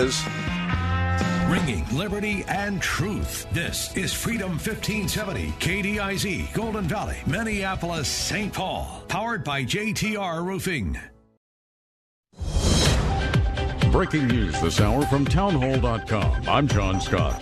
[0.00, 3.46] Ringing liberty and truth.
[3.52, 8.50] This is Freedom 1570, KDIZ, Golden Valley, Minneapolis, St.
[8.50, 9.04] Paul.
[9.08, 10.98] Powered by JTR Roofing.
[13.92, 16.48] Breaking news this hour from townhall.com.
[16.48, 17.38] I'm John Scott.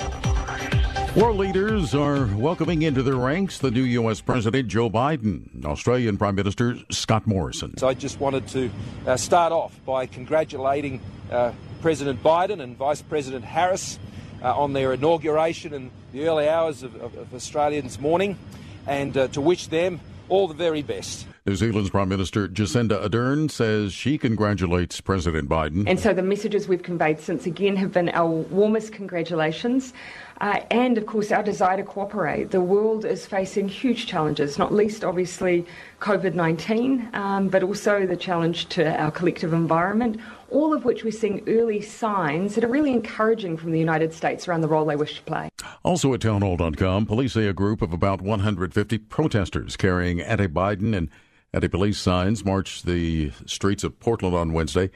[1.14, 4.20] World leaders are welcoming into their ranks the new U.S.
[4.20, 7.76] President Joe Biden, Australian Prime Minister Scott Morrison.
[7.78, 8.68] So I just wanted to
[9.06, 13.98] uh, start off by congratulating uh, President Biden and Vice President Harris
[14.42, 18.38] uh, on their inauguration in the early hours of, of, of Australians' morning
[18.86, 21.26] and uh, to wish them all the very best.
[21.46, 25.88] New Zealand's Prime Minister Jacinda Ardern says she congratulates President Biden.
[25.88, 29.94] And so the messages we've conveyed since again have been our warmest congratulations.
[30.40, 32.50] Uh, and of course, our desire to cooperate.
[32.50, 35.66] The world is facing huge challenges, not least, obviously,
[36.00, 41.10] COVID 19, um, but also the challenge to our collective environment, all of which we're
[41.10, 44.96] seeing early signs that are really encouraging from the United States around the role they
[44.96, 45.48] wish to play.
[45.84, 51.10] Also at townhall.com, police say a group of about 150 protesters carrying anti Biden and
[51.52, 54.90] anti police signs marched the streets of Portland on Wednesday.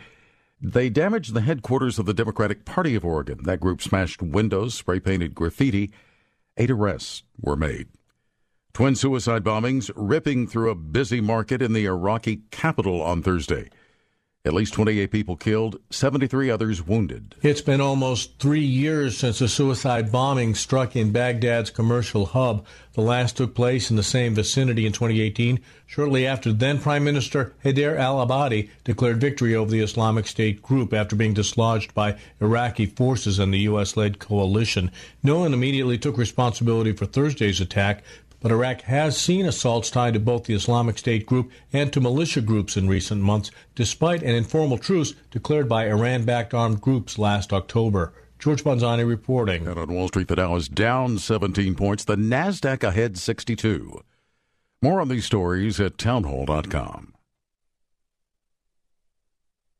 [0.65, 3.41] They damaged the headquarters of the Democratic Party of Oregon.
[3.43, 5.91] That group smashed windows, spray painted graffiti.
[6.57, 7.89] Eight arrests were made.
[8.73, 13.71] Twin suicide bombings ripping through a busy market in the Iraqi capital on Thursday.
[14.45, 17.37] At least 28 people killed, 73 others wounded.
[17.43, 22.67] It's been almost three years since a suicide bombing struck in Baghdad's commercial hub.
[22.95, 27.55] The last took place in the same vicinity in 2018, shortly after then Prime Minister
[27.65, 32.87] Haider al Abadi declared victory over the Islamic State group after being dislodged by Iraqi
[32.87, 33.97] forces and the U.S.
[33.97, 34.91] led coalition.
[35.23, 38.03] No one immediately took responsibility for Thursday's attack,
[38.43, 42.41] but Iraq has seen assaults tied to both the Islamic State group and to militia
[42.41, 47.53] groups in recent months, despite an informal truce declared by Iran backed armed groups last
[47.53, 48.13] October.
[48.41, 49.69] George Bonzani reporting.
[49.69, 54.03] And on Wall Street, the Dow is down 17 points, the NASDAQ ahead 62.
[54.83, 57.12] More on these stories at townhall.com.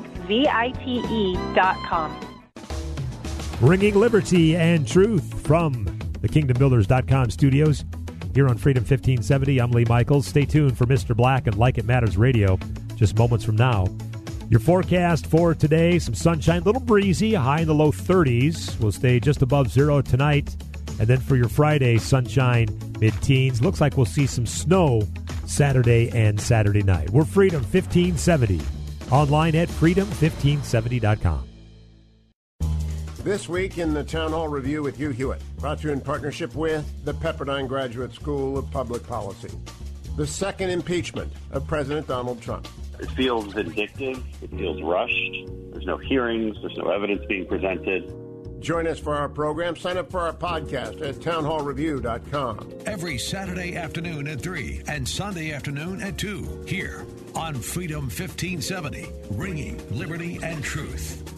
[0.00, 2.18] D-I-N-O-V-I-T-E dot com.
[3.60, 5.84] Bringing liberty and truth from
[6.20, 7.84] the KingdomBuilders.com studios.
[8.34, 10.26] Here on Freedom 1570, I'm Lee Michaels.
[10.26, 11.14] Stay tuned for Mr.
[11.14, 12.58] Black and Like It Matters Radio
[13.02, 13.86] just moments from now.
[14.48, 18.78] Your forecast for today some sunshine, a little breezy, high in the low 30s.
[18.78, 20.54] We'll stay just above zero tonight.
[21.00, 22.68] And then for your Friday, sunshine,
[23.00, 23.60] mid teens.
[23.60, 25.02] Looks like we'll see some snow
[25.46, 27.10] Saturday and Saturday night.
[27.10, 28.81] We're Freedom 1570.
[29.12, 31.48] Online at freedom1570.com.
[33.22, 36.54] This week in the Town Hall Review with Hugh Hewitt, brought to you in partnership
[36.54, 39.50] with the Pepperdine Graduate School of Public Policy.
[40.16, 42.66] The second impeachment of President Donald Trump.
[42.98, 44.24] It feels vindictive.
[44.42, 45.46] It feels rushed.
[45.72, 46.56] There's no hearings.
[46.62, 48.10] There's no evidence being presented.
[48.62, 49.76] Join us for our program.
[49.76, 52.72] Sign up for our podcast at townhallreview.com.
[52.86, 57.04] Every Saturday afternoon at 3 and Sunday afternoon at 2 here
[57.34, 61.31] on Freedom 1570, ringing liberty and truth.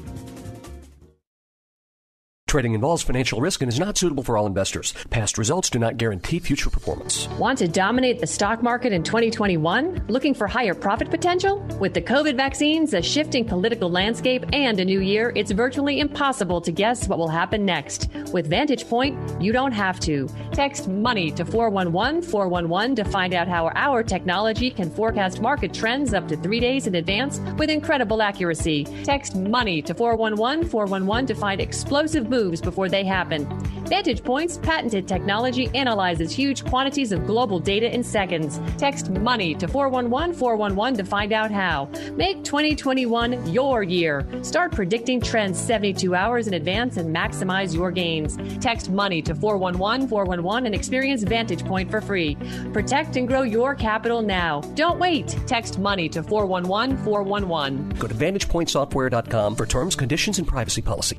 [2.54, 4.94] Trading involves financial risk and is not suitable for all investors.
[5.10, 7.26] Past results do not guarantee future performance.
[7.30, 10.04] Want to dominate the stock market in 2021?
[10.06, 11.58] Looking for higher profit potential?
[11.80, 16.60] With the COVID vaccines, a shifting political landscape, and a new year, it's virtually impossible
[16.60, 18.08] to guess what will happen next.
[18.32, 20.28] With Vantage Point, you don't have to.
[20.52, 26.14] Text money to 411 411 to find out how our technology can forecast market trends
[26.14, 28.84] up to three days in advance with incredible accuracy.
[29.02, 33.46] Text money to 411 411 to find explosive moves before they happen.
[33.86, 38.60] Vantage Point's patented technology analyzes huge quantities of global data in seconds.
[38.78, 41.88] Text money to 411 411 to find out how.
[42.14, 44.26] Make 2021 your year.
[44.42, 48.38] Start predicting trends 72 hours in advance and maximize your gains.
[48.60, 52.36] Text money to 411 411 and experience Vantage Point for free.
[52.72, 54.60] Protect and grow your capital now.
[54.74, 55.36] Don't wait.
[55.46, 57.90] Text money to 411 411.
[57.98, 61.18] Go to VantagePointSoftware.com for terms, conditions, and privacy policy.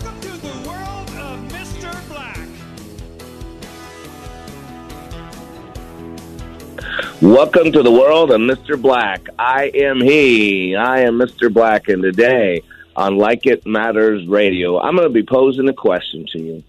[7.21, 8.81] Welcome to the world of Mr.
[8.81, 9.27] Black.
[9.37, 10.75] I am he.
[10.75, 11.53] I am Mr.
[11.53, 12.63] Black, and today
[12.95, 16.63] on Like It Matters Radio, I'm going to be posing a question to you.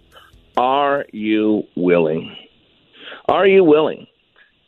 [0.59, 2.37] Are you willing?
[3.29, 4.07] Are you willing?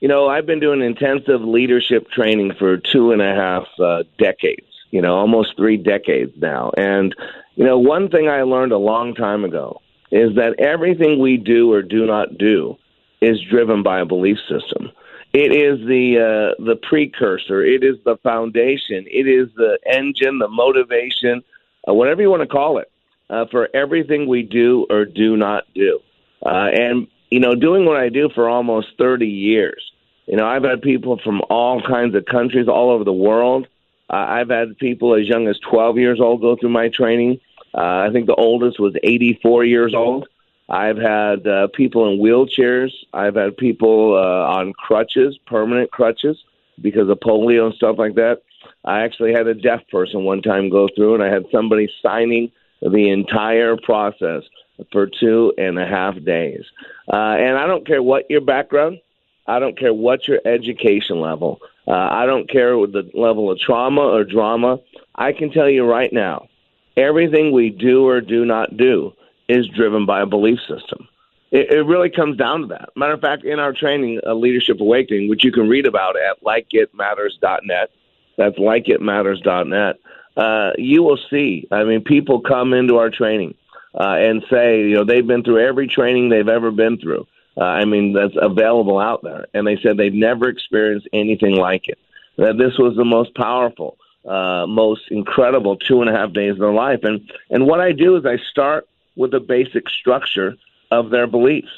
[0.01, 4.67] You know, I've been doing intensive leadership training for two and a half uh, decades,
[4.91, 6.71] you know, almost three decades now.
[6.79, 7.15] And,
[7.57, 11.71] you know, one thing I learned a long time ago is that everything we do
[11.71, 12.79] or do not do
[13.21, 14.91] is driven by a belief system.
[15.35, 17.65] It is the uh, the precursor.
[17.65, 19.05] It is the foundation.
[19.11, 21.43] It is the engine, the motivation,
[21.89, 22.89] uh, whatever you want to call it,
[23.29, 25.99] uh, for everything we do or do not do.
[26.47, 29.83] Uh, and you know, doing what I do for almost thirty years,
[30.27, 33.67] you know, I've had people from all kinds of countries all over the world.
[34.09, 37.41] Uh, I've had people as young as twelve years old go through my training.
[37.77, 40.29] Uh, I think the oldest was eighty four years old.
[40.69, 42.91] I've had uh, people in wheelchairs.
[43.13, 46.37] I've had people uh, on crutches, permanent crutches,
[46.81, 48.43] because of polio and stuff like that.
[48.85, 52.51] I actually had a deaf person one time go through, and I had somebody signing
[52.81, 54.43] the entire process
[54.91, 56.65] for two and a half days.
[57.13, 59.01] Uh, and I don't care what your background,
[59.47, 63.59] I don't care what your education level, uh, I don't care what the level of
[63.59, 64.79] trauma or drama.
[65.15, 66.49] I can tell you right now,
[66.97, 69.13] everything we do or do not do
[69.49, 71.09] is driven by a belief system.
[71.51, 72.91] It, it really comes down to that.
[72.97, 76.43] Matter of fact, in our training, uh, Leadership Awakening, which you can read about at
[76.43, 77.91] likeitmatters.net,
[78.37, 79.97] that's likeitmatters.net,
[80.37, 81.69] uh, you will see.
[81.71, 83.55] I mean, people come into our training
[83.95, 87.27] uh, and say, you know, they've been through every training they've ever been through.
[87.57, 89.47] Uh, I mean, that's available out there.
[89.55, 91.99] And they said they've never experienced anything like it.
[92.37, 93.97] That this was the most powerful,
[94.29, 97.01] uh, most incredible two and a half days of their life.
[97.05, 100.55] And and what I do is I start with the basic structure
[100.91, 101.69] of their beliefs.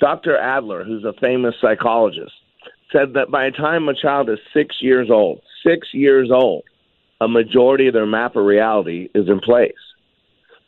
[0.00, 0.36] Dr.
[0.36, 2.32] Adler, who's a famous psychologist,
[2.90, 6.64] said that by the time a child is six years old, six years old,
[7.20, 9.72] a majority of their map of reality is in place.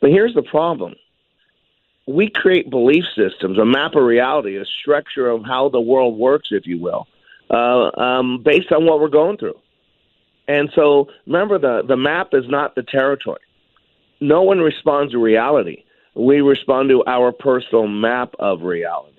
[0.01, 0.95] But here's the problem
[2.07, 6.49] we create belief systems, a map of reality, a structure of how the world works,
[6.51, 7.07] if you will,
[7.49, 9.59] uh, um, based on what we're going through.
[10.47, 13.39] And so remember, the, the map is not the territory.
[14.21, 15.83] No one responds to reality.
[16.15, 19.15] We respond to our personal map of reality.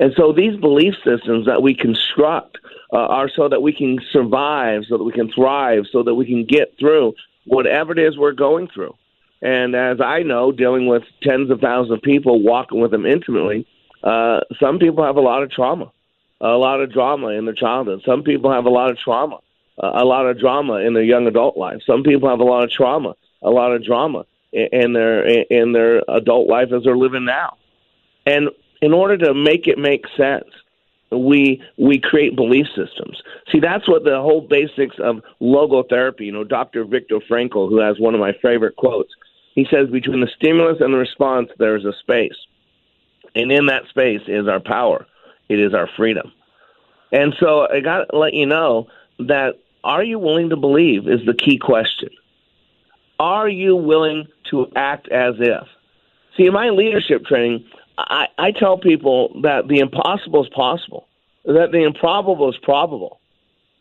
[0.00, 2.58] And so these belief systems that we construct
[2.92, 6.26] uh, are so that we can survive, so that we can thrive, so that we
[6.26, 8.94] can get through whatever it is we're going through.
[9.42, 13.66] And as I know, dealing with tens of thousands of people, walking with them intimately,
[14.02, 15.92] uh, some people have a lot of trauma,
[16.40, 18.02] a lot of drama in their childhood.
[18.04, 19.38] Some people have a lot of trauma,
[19.82, 21.80] uh, a lot of drama in their young adult life.
[21.86, 26.02] Some people have a lot of trauma, a lot of drama in their in their
[26.08, 27.56] adult life as they're living now.
[28.26, 30.48] And in order to make it make sense,
[31.10, 33.22] we we create belief systems.
[33.50, 36.26] See, that's what the whole basics of logotherapy.
[36.26, 36.84] You know, Dr.
[36.84, 39.10] Viktor Frankl, who has one of my favorite quotes,
[39.54, 42.36] he says, "Between the stimulus and the response, there is a space,
[43.34, 45.06] and in that space is our power.
[45.48, 46.32] It is our freedom."
[47.10, 51.24] And so, I got to let you know that are you willing to believe is
[51.26, 52.08] the key question.
[53.22, 55.68] Are you willing to act as if?
[56.36, 57.64] See, in my leadership training,
[57.96, 61.06] I, I tell people that the impossible is possible,
[61.44, 63.20] that the improbable is probable.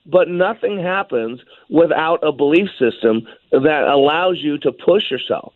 [0.05, 5.53] But nothing happens without a belief system that allows you to push yourself.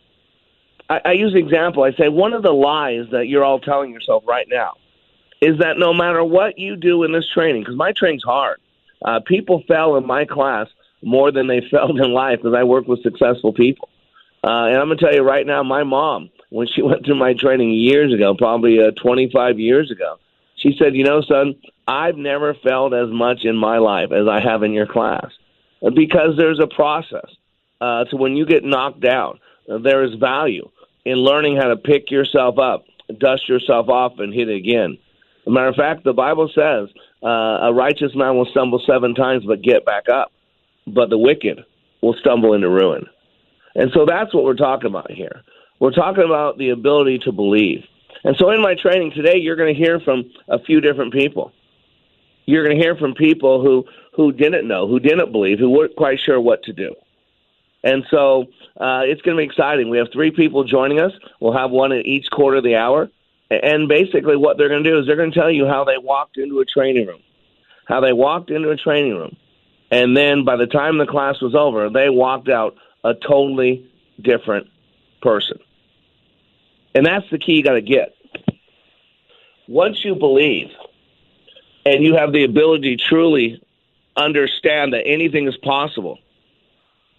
[0.90, 1.84] I, I use an example.
[1.84, 4.72] I say one of the lies that you're all telling yourself right now
[5.40, 8.58] is that no matter what you do in this training, because my training's hard,
[9.04, 10.66] uh, people fail in my class
[11.06, 13.88] more than they failed in life because I work with successful people.
[14.44, 17.18] Uh, and I'm going to tell you right now, my mom, when she went through
[17.18, 20.18] my training years ago, probably uh, 25 years ago,
[20.56, 21.54] she said, You know, son,
[21.86, 25.30] I've never felt as much in my life as I have in your class
[25.94, 27.30] because there's a process.
[27.80, 29.38] Uh, so when you get knocked down,
[29.70, 30.68] uh, there is value
[31.04, 32.86] in learning how to pick yourself up,
[33.18, 34.98] dust yourself off, and hit again.
[35.42, 36.88] As a matter of fact, the Bible says
[37.22, 40.32] uh, a righteous man will stumble seven times but get back up,
[40.86, 41.64] but the wicked
[42.02, 43.06] will stumble into ruin.
[43.74, 45.42] And so that's what we're talking about here.
[45.80, 47.84] We're talking about the ability to believe.
[48.24, 51.52] And so in my training today, you're going to hear from a few different people.
[52.46, 55.96] You're going to hear from people who, who didn't know, who didn't believe, who weren't
[55.96, 56.94] quite sure what to do.
[57.84, 58.46] And so
[58.80, 59.90] uh, it's going to be exciting.
[59.90, 61.12] We have three people joining us.
[61.40, 63.10] We'll have one at each quarter of the hour.
[63.50, 65.98] And basically, what they're going to do is they're going to tell you how they
[65.98, 67.20] walked into a training room,
[67.86, 69.36] how they walked into a training room.
[69.90, 73.90] And then by the time the class was over, they walked out a totally
[74.20, 74.68] different
[75.22, 75.58] person.
[76.94, 78.16] And that's the key you got to get.
[79.68, 80.70] Once you believe
[81.84, 83.62] and you have the ability to truly
[84.16, 86.18] understand that anything is possible,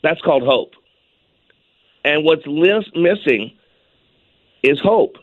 [0.02, 0.74] that's called hope.
[2.04, 3.52] And what's missing
[4.64, 5.18] is hope.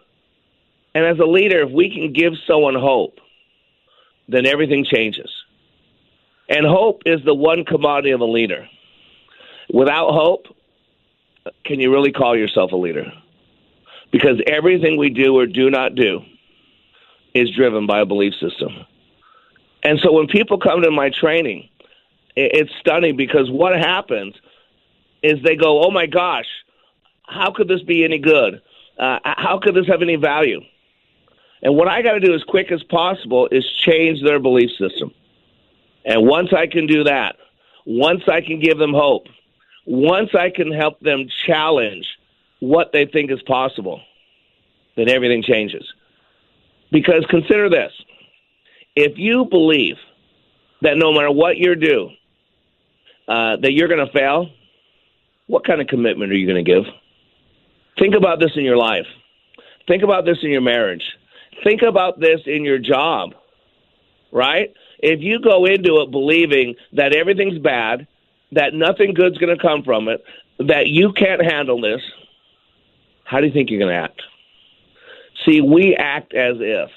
[0.94, 3.18] And as a leader, if we can give someone hope,
[4.28, 5.30] then everything changes.
[6.48, 8.68] And hope is the one commodity of a leader.
[9.72, 10.46] Without hope,
[11.64, 13.12] can you really call yourself a leader?
[14.12, 16.20] Because everything we do or do not do
[17.34, 18.70] is driven by a belief system.
[19.82, 21.68] And so when people come to my training,
[22.36, 24.34] it's stunning because what happens
[25.22, 26.46] is they go, oh my gosh,
[27.26, 28.60] how could this be any good?
[28.98, 30.60] Uh, how could this have any value?
[31.62, 35.12] And what I got to do as quick as possible is change their belief system.
[36.04, 37.37] And once I can do that,
[37.87, 39.26] once I can give them hope,
[39.87, 42.06] once I can help them challenge
[42.61, 44.00] what they think is possible,
[44.96, 45.84] then everything changes.
[46.90, 47.92] Because consider this
[48.96, 49.96] if you believe
[50.82, 52.11] that no matter what you do,
[53.26, 54.50] uh, that you're going to fail,
[55.46, 56.84] what kind of commitment are you going to give?
[57.99, 59.06] Think about this in your life.
[59.87, 61.02] Think about this in your marriage.
[61.62, 63.30] Think about this in your job,
[64.32, 64.73] right?
[65.06, 68.06] If you go into it believing that everything's bad,
[68.52, 70.25] that nothing good's going to come from it,
[70.58, 72.00] that you can't handle this,
[73.25, 74.23] how do you think you're going to act?
[75.44, 76.88] See, we act as if.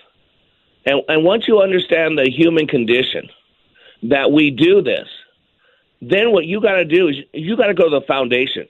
[0.85, 3.27] And, and once you understand the human condition,
[4.03, 5.09] that we do this,
[6.01, 8.69] then what you got to do is you got to go to the foundation.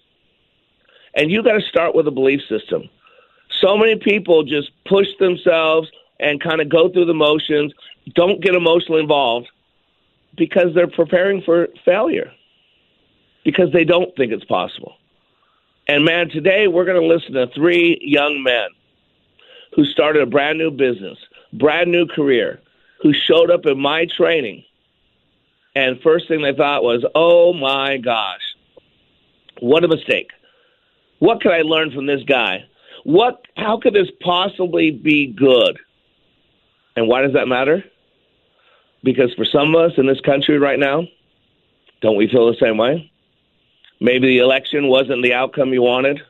[1.13, 2.89] And you got to start with a belief system.
[3.61, 5.89] So many people just push themselves
[6.19, 7.71] and kind of go through the motions,
[8.15, 9.47] don't get emotionally involved
[10.35, 12.31] because they're preparing for failure,
[13.43, 14.95] because they don't think it's possible.
[15.87, 18.69] And man, today we're going to listen to three young men
[19.73, 21.17] who started a brand new business,
[21.53, 22.59] brand new career,
[23.01, 24.63] who showed up in my training.
[25.75, 28.41] And first thing they thought was, oh my gosh,
[29.59, 30.31] what a mistake.
[31.19, 32.65] What can I learn from this guy?
[33.03, 33.41] What?
[33.55, 35.79] How could this possibly be good?
[36.95, 37.83] And why does that matter?
[39.03, 41.03] Because for some of us in this country right now,
[42.01, 43.11] don't we feel the same way?
[43.99, 46.21] Maybe the election wasn't the outcome you wanted.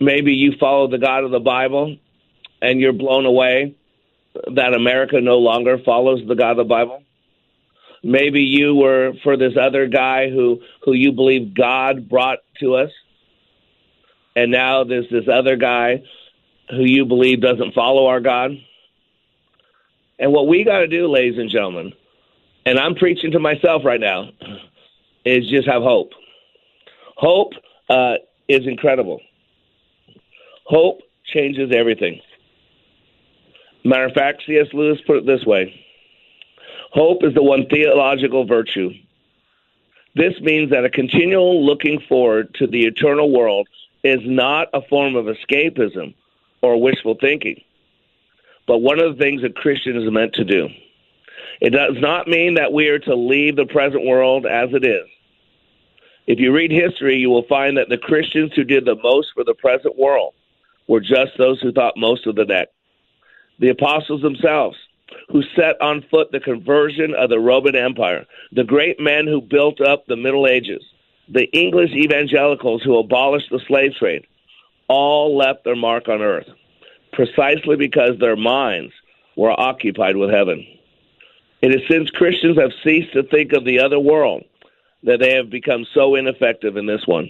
[0.00, 1.96] Maybe you follow the God of the Bible
[2.62, 3.74] and you're blown away
[4.54, 7.02] that America no longer follows the God of the Bible.
[8.04, 12.90] Maybe you were for this other guy who, who you believe God brought to us
[14.38, 16.04] and now there's this other guy
[16.70, 18.52] who you believe doesn't follow our God.
[20.18, 21.92] And what we got to do, ladies and gentlemen,
[22.66, 24.30] and I'm preaching to myself right now,
[25.24, 26.12] is just have hope.
[27.16, 27.52] Hope
[27.88, 28.14] uh,
[28.48, 29.20] is incredible.
[30.64, 32.20] Hope changes everything.
[33.84, 34.66] Matter of fact, C.S.
[34.72, 35.84] Lewis put it this way
[36.92, 38.90] Hope is the one theological virtue.
[40.14, 43.68] This means that a continual looking forward to the eternal world
[44.02, 46.14] is not a form of escapism
[46.62, 47.62] or wishful thinking,
[48.68, 50.68] but one of the things that Christian is meant to do.
[51.60, 55.06] It does not mean that we are to leave the present world as it is.
[56.26, 59.42] If you read history, you will find that the Christians who did the most for
[59.42, 60.34] the present world
[60.86, 62.72] were just those who thought most of the next.
[63.58, 64.76] the apostles themselves,
[65.30, 69.80] who set on foot the conversion of the Roman Empire, the great men who built
[69.80, 70.84] up the Middle Ages,
[71.28, 74.26] the English evangelicals who abolished the slave trade,
[74.88, 76.46] all left their mark on earth
[77.18, 78.92] precisely because their minds
[79.36, 80.64] were occupied with heaven.
[81.60, 84.44] It is since Christians have ceased to think of the other world
[85.02, 87.28] that they have become so ineffective in this one.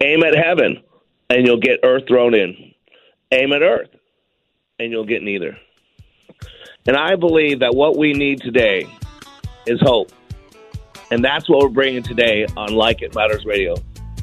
[0.00, 0.80] Aim at heaven,
[1.28, 2.72] and you'll get earth thrown in.
[3.32, 3.88] Aim at earth,
[4.78, 5.58] and you'll get neither.
[6.86, 8.86] And I believe that what we need today
[9.66, 10.12] is hope.
[11.10, 13.74] And that's what we're bringing today on Like It Matters Radio.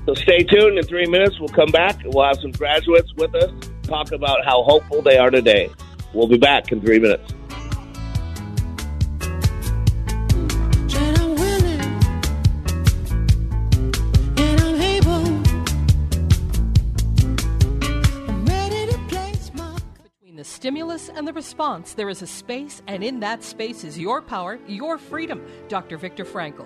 [0.06, 0.78] So stay tuned.
[0.78, 2.00] In three minutes, we'll come back.
[2.06, 3.52] We'll have some graduates with us
[3.86, 5.70] talk about how hopeful they are today.
[6.14, 7.34] We'll be back in three minutes.
[20.04, 24.00] Between the stimulus and the response, there is a space, and in that space is
[24.00, 25.46] your power, your freedom.
[25.68, 25.98] Dr.
[25.98, 26.66] Viktor Frankl.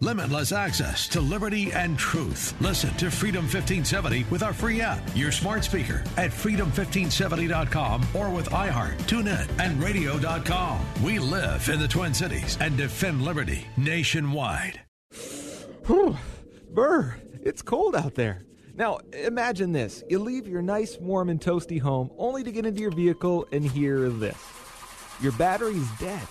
[0.00, 2.54] Limitless access to liberty and truth.
[2.60, 8.48] Listen to Freedom 1570 with our free app, your smart speaker at freedom1570.com or with
[8.50, 10.84] iHeart, TuneIn, and radio.com.
[11.02, 14.80] We live in the Twin Cities and defend liberty nationwide.
[15.86, 16.16] Whew.
[16.70, 18.44] Burr, it's cold out there.
[18.74, 20.02] Now, imagine this.
[20.08, 23.64] You leave your nice, warm, and toasty home only to get into your vehicle and
[23.64, 24.36] hear this.
[25.20, 26.26] Your battery's dead.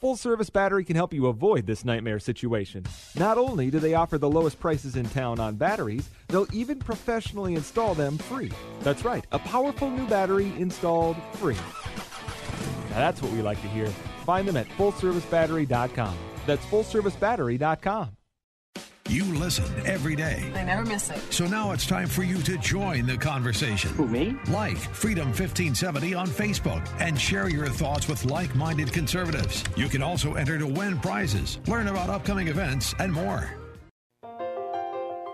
[0.00, 2.84] Full Service Battery can help you avoid this nightmare situation.
[3.14, 7.54] Not only do they offer the lowest prices in town on batteries, they'll even professionally
[7.54, 8.52] install them free.
[8.80, 11.56] That's right, a powerful new battery installed free.
[12.90, 13.86] Now that's what we like to hear.
[14.26, 16.16] Find them at fullservicebattery.com.
[16.46, 18.15] That's fullservicebattery.com.
[19.08, 20.50] You listen every day.
[20.56, 21.20] I never miss it.
[21.32, 23.90] So now it's time for you to join the conversation.
[23.90, 24.36] Who, me?
[24.48, 29.62] Like Freedom 1570 on Facebook and share your thoughts with like minded conservatives.
[29.76, 33.48] You can also enter to win prizes, learn about upcoming events, and more.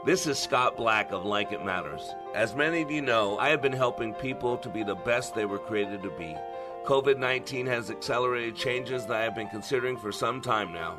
[0.04, 2.02] This is Scott Black of Like It Matters.
[2.34, 5.46] As many of you know, I have been helping people to be the best they
[5.46, 6.36] were created to be.
[6.84, 10.98] COVID 19 has accelerated changes that I have been considering for some time now.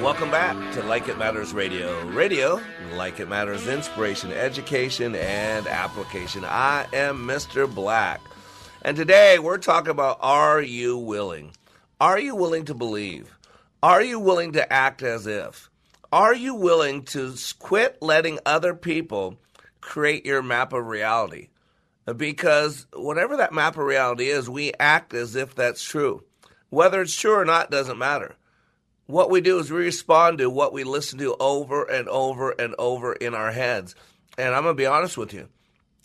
[0.00, 2.04] Welcome back to Like It Matters Radio.
[2.06, 2.60] Radio,
[2.94, 6.44] like it matters, inspiration, education, and application.
[6.44, 7.72] I am Mr.
[7.72, 8.20] Black.
[8.82, 11.52] And today we're talking about are you willing?
[12.00, 13.32] Are you willing to believe?
[13.80, 15.70] Are you willing to act as if?
[16.12, 19.38] Are you willing to quit letting other people
[19.80, 21.48] create your map of reality?
[22.16, 26.24] Because whatever that map of reality is, we act as if that's true.
[26.70, 28.34] Whether it's true or not doesn't matter
[29.12, 32.74] what we do is we respond to what we listen to over and over and
[32.78, 33.94] over in our heads.
[34.38, 35.48] And I'm going to be honest with you.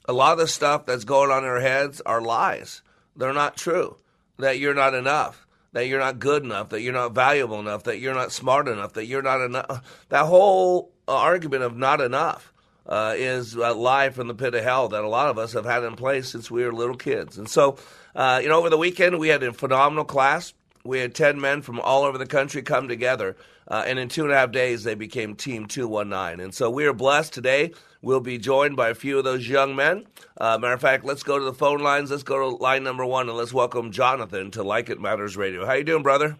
[0.10, 2.82] A lot of the stuff that's going on in our heads are lies.
[3.15, 3.96] They're not true.
[4.39, 8.00] That you're not enough, that you're not good enough, that you're not valuable enough, that
[8.00, 10.06] you're not smart enough, that you're not enough.
[10.10, 12.54] That whole argument of not enough
[12.86, 15.65] uh, is a lie from the pit of hell that a lot of us have
[15.65, 17.38] had in place since we were little kids.
[17.38, 17.78] And so,
[18.15, 20.54] uh, you know, over the weekend we had a phenomenal class.
[20.88, 23.36] We had 10 men from all over the country come together,
[23.67, 26.39] uh, and in two and a half days they became Team 219.
[26.39, 27.73] And so we are blessed today.
[28.02, 30.08] We'll be joined by a few of those young men.
[30.38, 32.10] Uh, matter of fact, let's go to the phone lines.
[32.10, 35.65] Let's go to line number one, and let's welcome Jonathan to Like It Matters Radio.
[35.65, 36.38] How you doing, brother?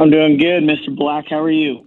[0.00, 0.96] I'm doing good, Mr.
[0.96, 1.26] Black.
[1.28, 1.86] How are you?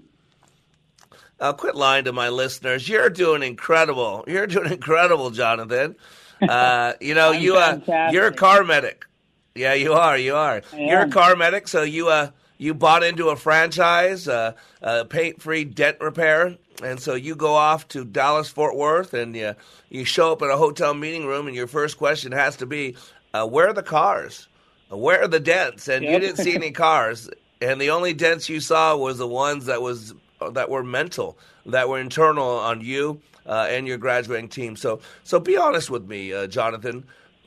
[1.40, 2.88] Uh, quit lying to my listeners.
[2.88, 4.26] You're doing incredible.
[4.28, 5.96] You're doing incredible, Jonathan.
[6.42, 9.06] Uh, you know, you uh, you're a car medic.
[9.56, 10.18] Yeah, you are.
[10.18, 10.62] You are.
[10.78, 15.42] You're a car medic, so you uh you bought into a franchise, uh, uh paint
[15.42, 19.56] free dent repair, and so you go off to Dallas Fort Worth and you
[19.90, 22.96] you show up at a hotel meeting room, and your first question has to be,
[23.34, 24.48] uh, "Where are the cars?
[24.90, 26.14] Where are the dents?" And yep.
[26.14, 27.30] you didn't see any cars,
[27.62, 30.14] and the only dents you saw was the ones that was
[30.52, 34.76] that were mental, that were internal on you uh, and your graduating team.
[34.76, 37.06] So, so be honest with me, uh, Jonathan.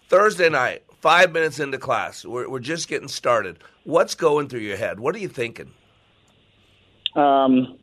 [0.09, 3.59] Thursday night, five minutes into class, we're, we're just getting started.
[3.85, 5.01] What's going through your head?
[5.01, 5.75] What are you thinking?
[7.15, 7.77] Um,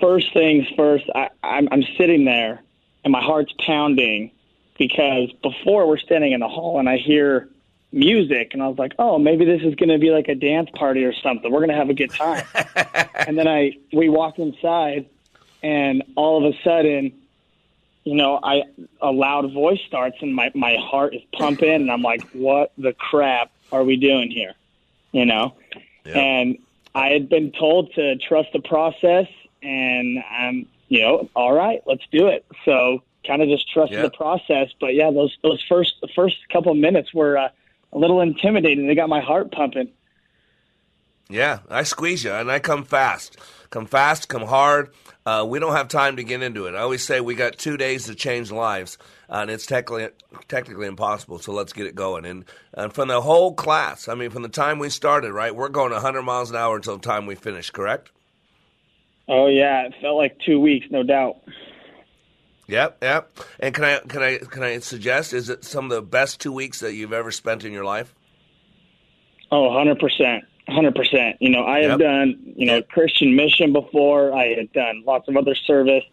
[0.00, 2.62] first things first, I, I'm, I'm sitting there
[3.04, 4.32] and my heart's pounding
[4.78, 7.48] because before we're standing in the hall and I hear
[7.92, 10.68] music and I was like, "Oh, maybe this is going to be like a dance
[10.74, 11.50] party or something.
[11.50, 12.44] We're going to have a good time."
[13.14, 15.08] and then I we walk inside
[15.62, 17.12] and all of a sudden,
[18.06, 18.62] you know, I
[19.02, 22.92] a loud voice starts and my my heart is pumping and I'm like, "What the
[22.92, 24.54] crap are we doing here?"
[25.10, 25.54] You know?
[26.04, 26.16] Yeah.
[26.16, 26.58] And
[26.94, 29.26] I had been told to trust the process
[29.60, 32.46] and I'm, you know, all right, let's do it.
[32.64, 34.02] So kind of just trusted yeah.
[34.02, 37.48] the process, but yeah, those those first the first couple of minutes were uh,
[37.92, 38.86] a little intimidating.
[38.86, 39.88] They got my heart pumping.
[41.28, 43.36] Yeah, I squeeze you, and I come fast.
[43.70, 44.94] Come fast, come hard.
[45.26, 46.76] Uh, we don't have time to get into it.
[46.76, 48.96] I always say we got two days to change lives,
[49.28, 50.08] uh, and it's technically
[50.46, 51.40] technically impossible.
[51.40, 52.24] So let's get it going.
[52.24, 55.68] And, and from the whole class, I mean, from the time we started, right, we're
[55.68, 57.70] going 100 miles an hour until the time we finish.
[57.70, 58.12] Correct?
[59.26, 61.38] Oh yeah, it felt like two weeks, no doubt.
[62.68, 63.36] Yep, yep.
[63.58, 66.52] And can I can I can I suggest is it some of the best two
[66.52, 68.14] weeks that you've ever spent in your life?
[69.50, 71.36] Oh, 100 percent, hundred percent.
[71.40, 74.34] You know, I have done you know Christian mission before.
[74.34, 76.04] I had done lots of other service,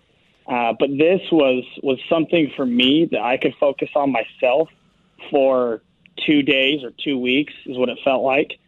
[0.48, 4.70] uh, but this was was something for me that I could focus on myself
[5.32, 5.82] for
[6.26, 8.60] two days or two weeks is what it felt like.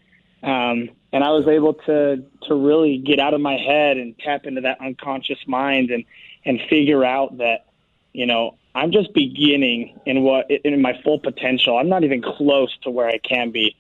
[0.41, 4.45] Um, and I was able to to really get out of my head and tap
[4.45, 6.05] into that unconscious mind and
[6.45, 7.65] and figure out that
[8.15, 11.77] you know, I'm just beginning in what in my full potential.
[11.77, 13.75] I'm not even close to where I can be,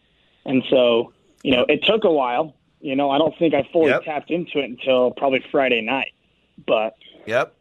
[0.45, 1.13] and so
[1.45, 2.55] you know, it took a while.
[2.81, 4.03] You know, I don't think I fully yep.
[4.03, 6.13] tapped into it until probably Friday night.
[6.65, 6.95] But
[7.27, 7.53] yep.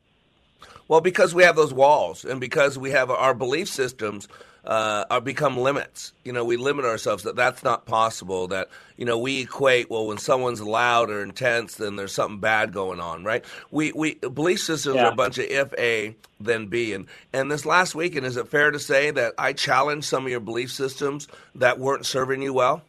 [0.88, 4.26] Well, because we have those walls, and because we have our belief systems
[4.64, 6.12] uh, are become limits.
[6.24, 8.48] You know, we limit ourselves that that's not possible.
[8.48, 12.72] That you know, we equate well when someone's loud or intense, then there's something bad
[12.72, 13.44] going on, right?
[13.70, 15.08] We we belief systems yeah.
[15.08, 18.48] are a bunch of if A then B, and and this last weekend, is it
[18.48, 22.54] fair to say that I challenged some of your belief systems that weren't serving you
[22.54, 22.82] well?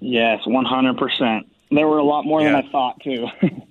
[0.00, 1.46] Yes, one hundred percent.
[1.70, 2.52] There were a lot more yeah.
[2.52, 3.26] than I thought too.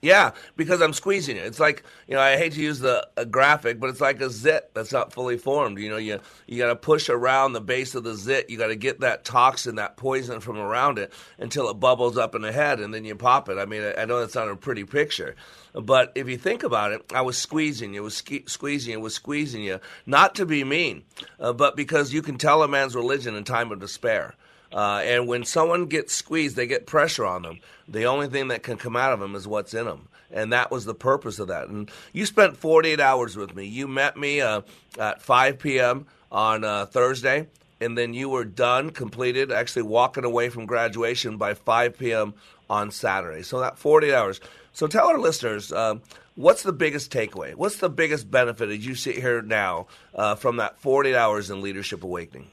[0.00, 1.44] Yeah, because I'm squeezing it.
[1.44, 4.70] It's like you know, I hate to use the graphic, but it's like a zit
[4.74, 5.78] that's not fully formed.
[5.78, 8.50] You know, you you got to push around the base of the zit.
[8.50, 12.34] You got to get that toxin, that poison from around it until it bubbles up
[12.34, 13.58] in the head, and then you pop it.
[13.58, 15.34] I mean, I, I know that's not a pretty picture,
[15.72, 19.14] but if you think about it, I was squeezing you, was ske- squeezing you, was
[19.14, 21.02] squeezing you, not to be mean,
[21.40, 24.34] uh, but because you can tell a man's religion in time of despair.
[24.74, 27.60] Uh, and when someone gets squeezed, they get pressure on them.
[27.86, 30.08] The only thing that can come out of them is what's in them.
[30.32, 31.68] And that was the purpose of that.
[31.68, 33.66] And you spent 48 hours with me.
[33.66, 34.62] You met me uh,
[34.98, 36.06] at 5 p.m.
[36.32, 37.46] on uh, Thursday,
[37.80, 42.34] and then you were done, completed, actually walking away from graduation by 5 p.m.
[42.68, 43.42] on Saturday.
[43.42, 44.40] So that 48 hours.
[44.72, 45.96] So tell our listeners, uh,
[46.34, 47.54] what's the biggest takeaway?
[47.54, 51.62] What's the biggest benefit as you sit here now uh, from that 48 hours in
[51.62, 52.48] Leadership Awakening?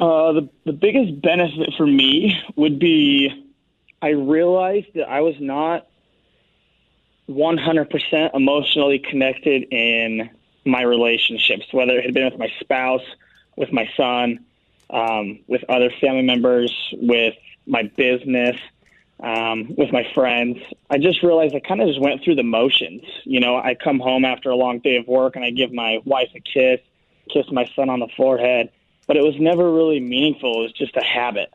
[0.00, 3.48] Uh, the the biggest benefit for me would be
[4.00, 5.86] I realized that I was not
[7.28, 10.30] 100% emotionally connected in
[10.64, 13.02] my relationships, whether it had been with my spouse,
[13.56, 14.44] with my son,
[14.90, 17.34] um, with other family members, with
[17.66, 18.56] my business,
[19.20, 20.58] um, with my friends.
[20.90, 23.02] I just realized I kind of just went through the motions.
[23.24, 25.98] You know, I come home after a long day of work and I give my
[26.04, 26.80] wife a kiss,
[27.30, 28.70] kiss my son on the forehead
[29.08, 30.60] but it was never really meaningful.
[30.60, 31.52] It was just a habit.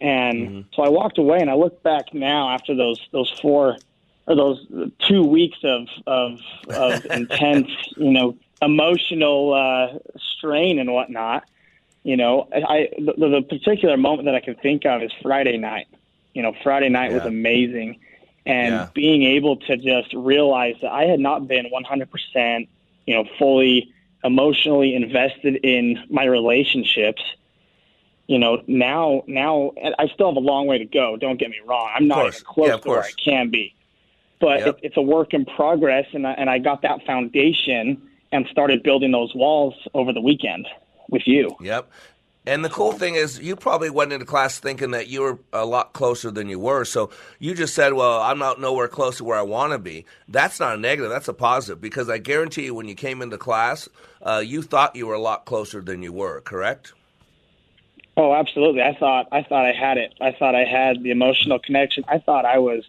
[0.00, 0.60] And mm-hmm.
[0.74, 3.76] so I walked away and I look back now after those those four
[4.26, 4.66] or those
[5.00, 6.38] two weeks of of,
[6.70, 9.98] of intense, you know, emotional uh,
[10.36, 11.44] strain and whatnot.
[12.04, 15.88] You know, I the, the particular moment that I can think of is Friday night.
[16.32, 18.00] You know, Friday night was amazing,
[18.44, 18.88] and Yeah.
[18.92, 22.68] being able to just realize that I had not been 100%,
[23.06, 23.92] you know, fully
[24.24, 27.22] emotionally invested in my relationships.
[28.26, 31.16] You know, now now I still have a long way to go.
[31.16, 31.90] Don't get me wrong.
[31.94, 33.74] I'm not even close Yeah, to where I can be,
[34.40, 34.66] but Yep.
[34.66, 38.00] it, it's a work in progress, and I, and I got that foundation
[38.32, 40.66] and started building those walls over the weekend
[41.10, 41.54] with you.
[41.60, 41.90] Yep.
[42.46, 45.64] And the cool thing is, you probably went into class thinking that you were a
[45.64, 46.84] lot closer than you were.
[46.84, 50.04] So you just said, "Well, I'm not nowhere close to where I want to be."
[50.28, 51.10] That's not a negative.
[51.10, 53.88] That's a positive because I guarantee you, when you came into class,
[54.20, 56.42] uh, you thought you were a lot closer than you were.
[56.42, 56.92] Correct?
[58.16, 58.82] Oh, absolutely.
[58.82, 60.14] I thought I thought I had it.
[60.20, 62.04] I thought I had the emotional connection.
[62.08, 62.84] I thought I was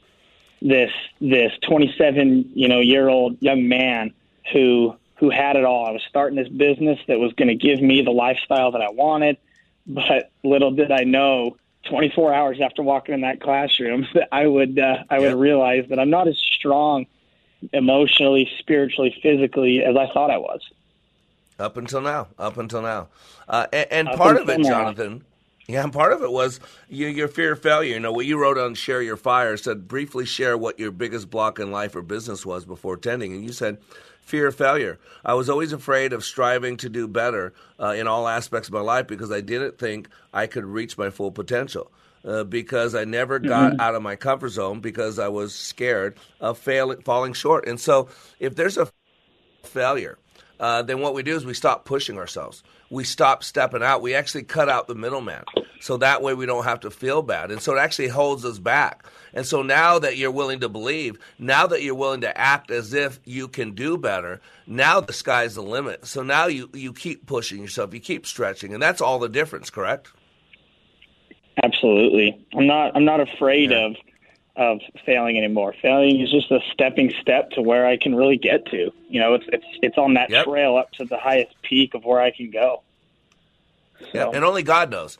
[0.62, 0.92] this
[1.22, 4.14] this 27, you know, year old young man
[4.52, 5.86] who who had it all.
[5.86, 8.90] I was starting this business that was going to give me the lifestyle that I
[8.90, 9.38] wanted,
[9.88, 14.80] but little did I know 24 hours after walking in that classroom that I would
[14.80, 17.06] uh, I would realize that I'm not as strong
[17.74, 20.62] emotionally, spiritually, physically as I thought I was.
[21.58, 22.28] Up until now.
[22.38, 23.08] Up until now.
[23.48, 24.70] Uh, and and part of it, now.
[24.70, 25.24] Jonathan.
[25.68, 27.94] Yeah, and part of it was you, your fear of failure.
[27.94, 31.32] You know, what you wrote on Share Your Fire said, briefly share what your biggest
[31.32, 33.34] block in life or business was before attending.
[33.34, 33.80] And you said,
[34.26, 35.00] fear of failure.
[35.24, 38.82] I was always afraid of striving to do better uh, in all aspects of my
[38.82, 41.92] life because I didn't think I could reach my full potential.
[42.26, 43.80] Uh, because I never got Mhm.
[43.80, 47.68] out of my comfort zone because I was scared of failing, falling short.
[47.68, 48.10] And so,
[48.40, 48.90] if there's a
[49.64, 50.18] failure,
[50.60, 52.64] uh, then what we do is we stop pushing ourselves.
[52.90, 54.02] We stop stepping out.
[54.02, 55.44] We actually cut out the middleman.
[55.82, 57.52] So that way we don't have to feel bad.
[57.52, 59.06] And so it actually holds us back.
[59.34, 62.94] And so now that you're willing to believe, now that you're willing to act as
[62.94, 66.06] if you can do better, now the sky's the limit.
[66.06, 68.74] So now you, you keep pushing yourself, you keep stretching.
[68.74, 70.12] And that's all the difference, correct?
[71.64, 72.46] Absolutely.
[72.58, 73.96] I'm not I'm not afraid of
[74.58, 75.74] of failing anymore.
[75.82, 78.92] Failing is just a stepping step to where I can really get to.
[79.10, 82.22] You know, it's it's it's on that trail up to the highest peak of where
[82.22, 82.82] I can go.
[84.14, 85.18] Yeah, and only God knows.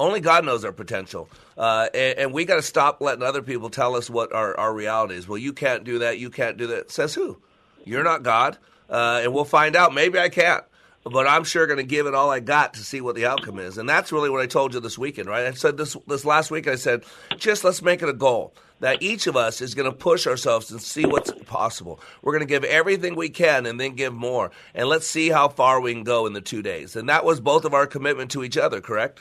[0.00, 3.68] Only God knows our potential, uh, and, and we got to stop letting other people
[3.68, 5.26] tell us what our, our reality is.
[5.26, 6.18] Well, you can't do that.
[6.20, 6.92] You can't do that.
[6.92, 7.42] Says who?
[7.84, 9.92] You're not God, uh, and we'll find out.
[9.92, 10.62] Maybe I can't,
[11.02, 13.58] but I'm sure going to give it all I got to see what the outcome
[13.58, 13.76] is.
[13.76, 15.46] And that's really what I told you this weekend, right?
[15.46, 16.68] I said this this last week.
[16.68, 17.02] I said,
[17.36, 20.70] just let's make it a goal that each of us is going to push ourselves
[20.70, 22.00] and see what's possible.
[22.22, 25.48] We're going to give everything we can and then give more, and let's see how
[25.48, 26.96] far we can go in the two days.
[26.96, 29.20] And that was both of our commitment to each other, correct?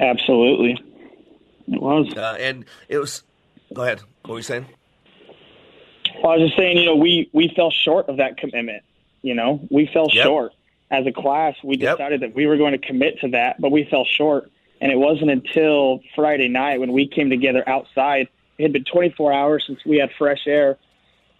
[0.00, 0.82] Absolutely.
[1.68, 2.12] It was.
[2.16, 3.22] Uh, and it was.
[3.72, 4.00] Go ahead.
[4.22, 4.66] What were you saying?
[6.22, 8.82] Well, I was just saying, you know, we we fell short of that commitment.
[9.22, 10.24] You know, we fell Yep.
[10.24, 10.52] short
[10.90, 11.54] as a class.
[11.62, 14.50] We decided that we were going to commit to that, but we fell short.
[14.82, 18.26] And it wasn't until Friday night when we came together outside.
[18.58, 20.76] It had been 24 hours since we had fresh air,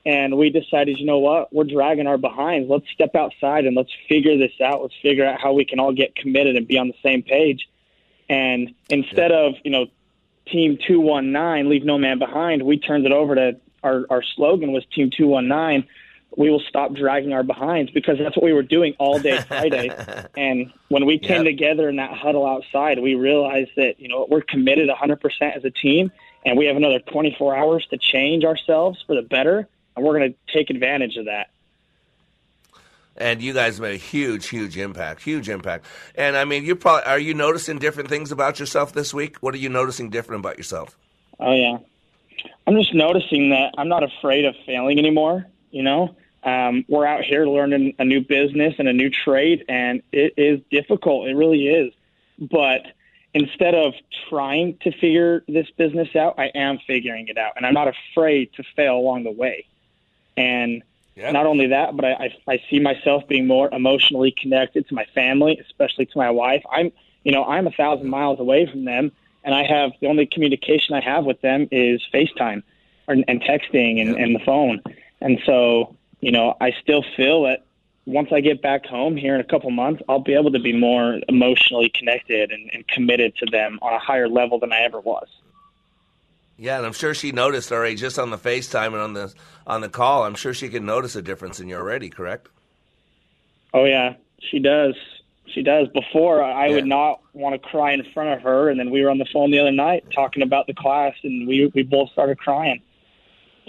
[0.07, 2.71] and we decided, you know what, we're dragging our behinds.
[2.71, 4.83] Let's step outside and let's figure this out.
[4.83, 7.69] Let's figure out how we can all get committed and be on the same page.
[8.29, 9.87] And instead of you know
[10.47, 14.85] Team 219, leave no man behind, we turned it over to our, our slogan was
[14.95, 15.89] Team 219.
[16.37, 19.91] We will stop dragging our behinds because that's what we were doing all day Friday.
[20.37, 24.43] and when we came together in that huddle outside, we realized that, you know, we're
[24.43, 26.11] committed 100% as a team
[26.45, 29.69] and we have another 24 hours to change ourselves for the better.
[29.95, 31.49] And we're going to take advantage of that.
[33.17, 35.23] And you guys made a huge, huge impact.
[35.23, 35.85] Huge impact.
[36.15, 39.37] And I mean, you probably are you noticing different things about yourself this week?
[39.39, 40.97] What are you noticing different about yourself?
[41.39, 41.79] Oh yeah,
[42.67, 45.47] I'm just noticing that I'm not afraid of failing anymore.
[45.71, 50.03] You know, um, we're out here learning a new business and a new trade, and
[50.13, 51.29] it is difficult.
[51.29, 51.93] It really is.
[52.39, 52.83] But
[53.35, 53.95] instead of
[54.29, 58.53] trying to figure this business out, I am figuring it out, and I'm not afraid
[58.55, 59.67] to fail along the way.
[60.37, 60.83] And
[61.33, 65.05] not only that, but I, I, I see myself being more emotionally connected to my
[65.15, 66.63] family, especially to my wife.
[66.71, 66.91] I'm,
[67.23, 69.13] you know, I'm a thousand miles away from them,
[69.45, 72.63] and I have the only communication I have with them is FaceTime
[73.07, 74.83] or, and texting and, and the phone.
[75.21, 77.67] And so, you know, I still feel that
[78.07, 80.73] once I get back home here in a couple months, I'll be able to be
[80.73, 85.01] more emotionally connected and, and committed to them on a higher level than I ever
[85.01, 85.27] was.
[86.57, 89.35] Yeah, and I'm sure she noticed already just on the FaceTime and on the
[89.67, 90.25] on the call.
[90.25, 92.09] I'm sure she can notice a difference in you already.
[92.09, 92.49] Correct?
[93.75, 94.95] Oh yeah, she does.
[95.47, 95.89] She does.
[95.89, 99.11] Before I would not want to cry in front of her, and then we were
[99.11, 102.39] on the phone the other night talking about the class, and we we both started
[102.39, 102.81] crying.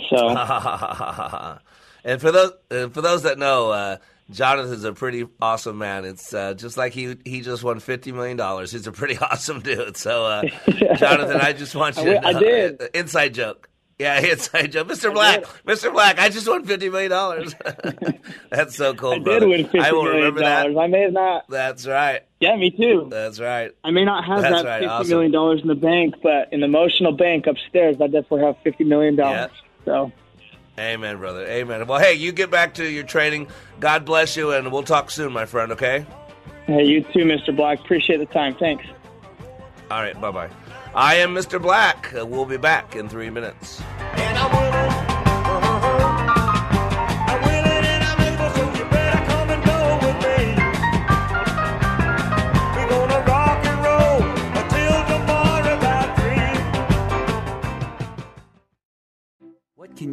[0.09, 0.27] So,
[2.03, 3.97] and for those for those that know, uh,
[4.31, 6.05] Jonathan's a pretty awesome man.
[6.05, 8.71] It's uh, just like he he just won fifty million dollars.
[8.71, 9.97] He's a pretty awesome dude.
[9.97, 10.43] So, uh,
[10.97, 12.17] Jonathan, I just want you.
[12.17, 12.81] I, to I did.
[12.81, 13.69] uh, inside joke.
[13.99, 14.87] Yeah, inside joke.
[14.87, 15.13] Mr.
[15.13, 15.93] Black, Mr.
[15.93, 17.53] Black, I just won fifty million dollars.
[18.49, 20.65] That's so cool, I did win fifty I will remember that.
[20.77, 21.47] I may have not.
[21.47, 22.21] That's right.
[22.39, 23.07] Yeah, me too.
[23.11, 23.71] That's right.
[23.83, 24.79] I may not have That's that right.
[24.79, 25.09] fifty Awesome.
[25.09, 28.83] million dollars in the bank, but in the emotional bank upstairs, I definitely have fifty
[28.83, 29.51] million dollars.
[29.85, 30.11] So,
[30.77, 31.45] Amen, brother.
[31.45, 31.85] Amen.
[31.85, 33.47] Well, hey, you get back to your training.
[33.79, 35.71] God bless you, and we'll talk soon, my friend.
[35.73, 36.05] Okay.
[36.65, 37.55] hey, you too, Mr.
[37.55, 37.79] Black.
[37.79, 38.55] Appreciate the time.
[38.55, 38.85] Thanks.
[39.91, 40.19] All right.
[40.19, 40.49] Bye bye.
[40.95, 41.61] I am Mr.
[41.61, 42.11] Black.
[42.13, 43.81] We'll be back in three minutes.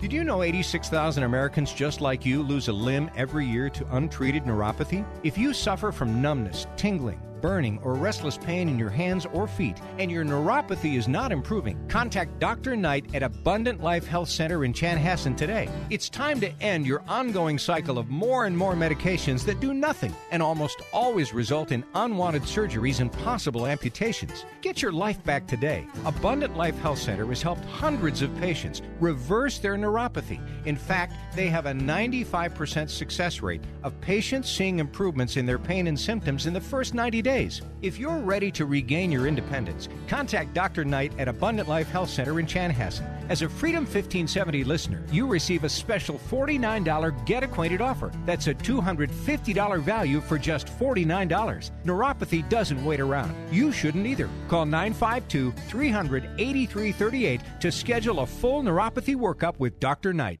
[0.00, 4.44] Did you know 86,000 Americans just like you lose a limb every year to untreated
[4.44, 5.04] neuropathy?
[5.24, 9.80] If you suffer from numbness, tingling, burning, or restless pain in your hands or feet,
[9.98, 12.76] and your neuropathy is not improving, contact Dr.
[12.76, 15.68] Knight at Abundant Life Health Center in Chanhassen today.
[15.90, 20.14] It's time to end your ongoing cycle of more and more medications that do nothing
[20.30, 24.44] and almost always result in unwanted surgeries and possible amputations.
[24.60, 25.86] Get your life back today.
[26.04, 30.40] Abundant Life Health Center has helped hundreds of patients reverse their neuropathy.
[30.66, 35.86] In fact, they have a 95% success rate of patients seeing improvements in their pain
[35.86, 37.29] and symptoms in the first 90 days.
[37.30, 40.84] If you're ready to regain your independence, contact Dr.
[40.84, 43.06] Knight at Abundant Life Health Center in Chanhassen.
[43.28, 48.10] As a Freedom 1570 listener, you receive a special $49 Get Acquainted offer.
[48.26, 51.70] That's a $250 value for just $49.
[51.84, 53.32] Neuropathy doesn't wait around.
[53.52, 54.28] You shouldn't either.
[54.48, 60.12] Call 952 300 8338 to schedule a full neuropathy workup with Dr.
[60.12, 60.40] Knight.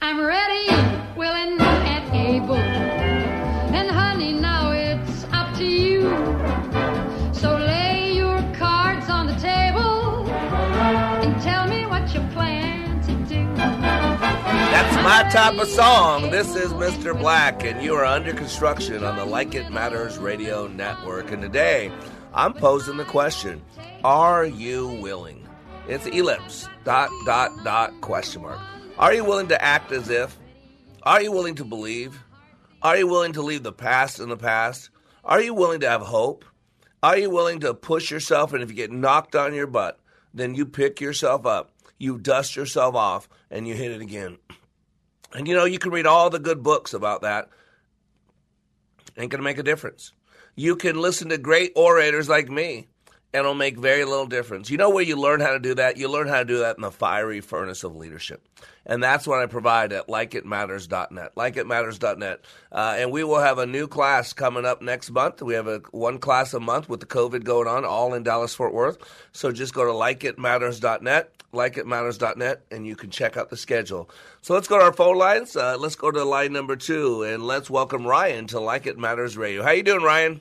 [0.00, 0.68] I'm ready,
[1.16, 2.54] willing, and able.
[2.54, 6.02] And honey, now it's up to you.
[7.32, 13.44] So lay your cards on the table and tell me what you plan to do.
[13.56, 16.30] That's my type of song.
[16.30, 17.18] This is Mr.
[17.18, 21.32] Black, and you are under construction on the Like It Matters Radio Network.
[21.32, 21.90] And today,
[22.32, 23.62] I'm posing the question
[24.04, 25.44] Are you willing?
[25.88, 28.60] It's ellipse, dot, dot, dot, question mark.
[28.98, 30.36] Are you willing to act as if?
[31.04, 32.20] Are you willing to believe?
[32.82, 34.90] Are you willing to leave the past in the past?
[35.22, 36.44] Are you willing to have hope?
[37.00, 38.52] Are you willing to push yourself?
[38.52, 40.00] And if you get knocked on your butt,
[40.34, 44.38] then you pick yourself up, you dust yourself off, and you hit it again.
[45.30, 47.50] And you know, you can read all the good books about that.
[49.18, 50.12] Ain't going to make a difference.
[50.56, 52.88] You can listen to great orators like me,
[53.32, 54.70] and it'll make very little difference.
[54.70, 55.98] You know where you learn how to do that?
[55.98, 58.42] You learn how to do that in the fiery furnace of leadership.
[58.86, 61.34] And that's what I provide at likeitmatters.net.
[61.34, 62.40] Likeitmatters.net.
[62.72, 65.42] Uh, and we will have a new class coming up next month.
[65.42, 68.54] We have a one class a month with the COVID going on, all in Dallas
[68.54, 68.96] Fort Worth.
[69.32, 74.08] So just go to likeitmatters.net, likeitmatters.net, and you can check out the schedule.
[74.40, 75.54] So let's go to our phone lines.
[75.54, 79.36] Uh, let's go to line number two, and let's welcome Ryan to Like It Matters
[79.36, 79.62] Radio.
[79.62, 80.40] How you doing, Ryan?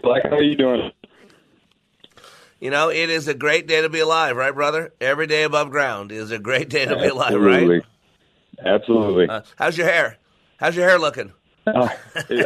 [0.00, 0.92] Black, how are you doing?
[2.60, 4.92] You know, it is a great day to be alive, right, brother?
[5.00, 7.74] Every day above ground is a great day to be alive, Absolutely.
[7.76, 7.84] right?
[8.64, 9.28] Absolutely.
[9.28, 10.16] Uh, how's your hair?
[10.56, 11.32] How's your hair looking?
[11.76, 11.88] Uh,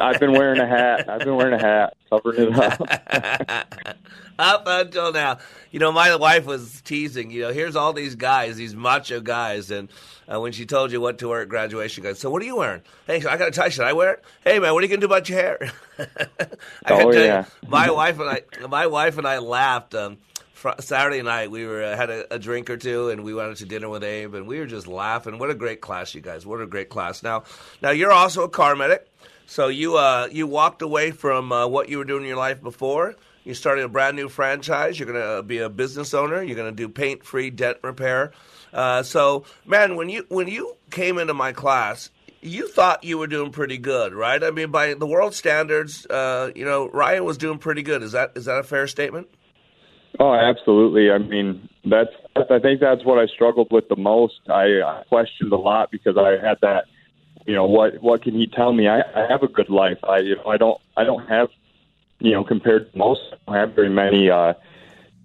[0.00, 1.08] I've been wearing a hat.
[1.08, 3.96] I've been wearing a hat, covering it up.
[4.38, 5.38] Up until now,
[5.70, 7.30] you know, my wife was teasing.
[7.30, 9.90] You know, here's all these guys, these macho guys, and
[10.26, 12.56] uh, when she told you what to wear at graduation, goes, "So what are you
[12.56, 12.80] wearing?
[13.06, 13.68] Hey, I got a tie.
[13.68, 14.24] Should I wear it?
[14.42, 16.04] Hey, man, what are you gonna do about your hair?" I
[16.88, 17.44] Oh, yeah.
[17.62, 19.94] you, my wife and I, my wife and I laughed.
[19.94, 20.16] Um,
[20.78, 23.56] Saturday night, we were uh, had a, a drink or two, and we went out
[23.56, 25.38] to dinner with Abe, and we were just laughing.
[25.38, 26.46] What a great class, you guys!
[26.46, 27.22] What a great class.
[27.22, 27.42] Now,
[27.82, 29.08] now you're also a car medic.
[29.46, 32.62] So you uh, you walked away from uh, what you were doing in your life
[32.62, 33.16] before.
[33.44, 34.98] You started a brand new franchise.
[34.98, 36.42] You're going to be a business owner.
[36.42, 38.32] You're going to do paint free dent repair.
[38.72, 43.26] Uh, so, man, when you when you came into my class, you thought you were
[43.26, 44.42] doing pretty good, right?
[44.42, 48.02] I mean, by the world standards, uh, you know, Ryan was doing pretty good.
[48.02, 49.28] Is that is that a fair statement?
[50.20, 51.10] Oh, absolutely.
[51.10, 52.10] I mean, that's.
[52.36, 54.40] I think that's what I struggled with the most.
[54.48, 56.84] I, I questioned a lot because I had that.
[57.46, 58.88] You know, what what can he tell me?
[58.88, 59.98] I, I have a good life.
[60.04, 61.48] I you know I don't I don't have
[62.20, 64.54] you know compared to most I don't have very many uh,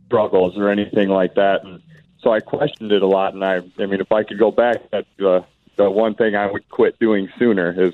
[0.07, 1.63] struggles or anything like that.
[1.63, 1.81] And
[2.19, 3.33] so I questioned it a lot.
[3.33, 5.45] And I I mean, if I could go back, that's the
[5.75, 7.93] the one thing I would quit doing sooner is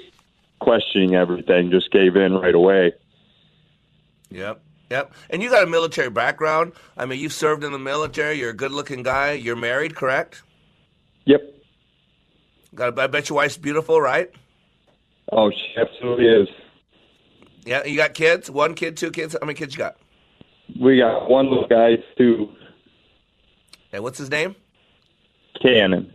[0.60, 1.70] questioning everything.
[1.70, 2.94] Just gave in right away.
[4.30, 4.62] Yep.
[4.90, 5.14] Yep.
[5.30, 6.74] And you got a military background.
[6.98, 8.40] I mean, you've served in the military.
[8.40, 9.32] You're a good-looking guy.
[9.32, 10.44] You're married, correct?
[11.26, 11.53] Yep.
[12.76, 12.98] Got.
[13.00, 14.32] I bet your wife's beautiful, right?
[15.32, 16.48] Oh, she absolutely is.
[17.66, 17.86] Yeah.
[17.86, 18.50] You got kids?
[18.50, 19.36] One kid, two kids.
[19.40, 19.98] How many kids you got?
[20.80, 22.50] We got one little guy two.
[23.92, 24.56] Hey, what's his name?
[25.62, 26.14] Cannon.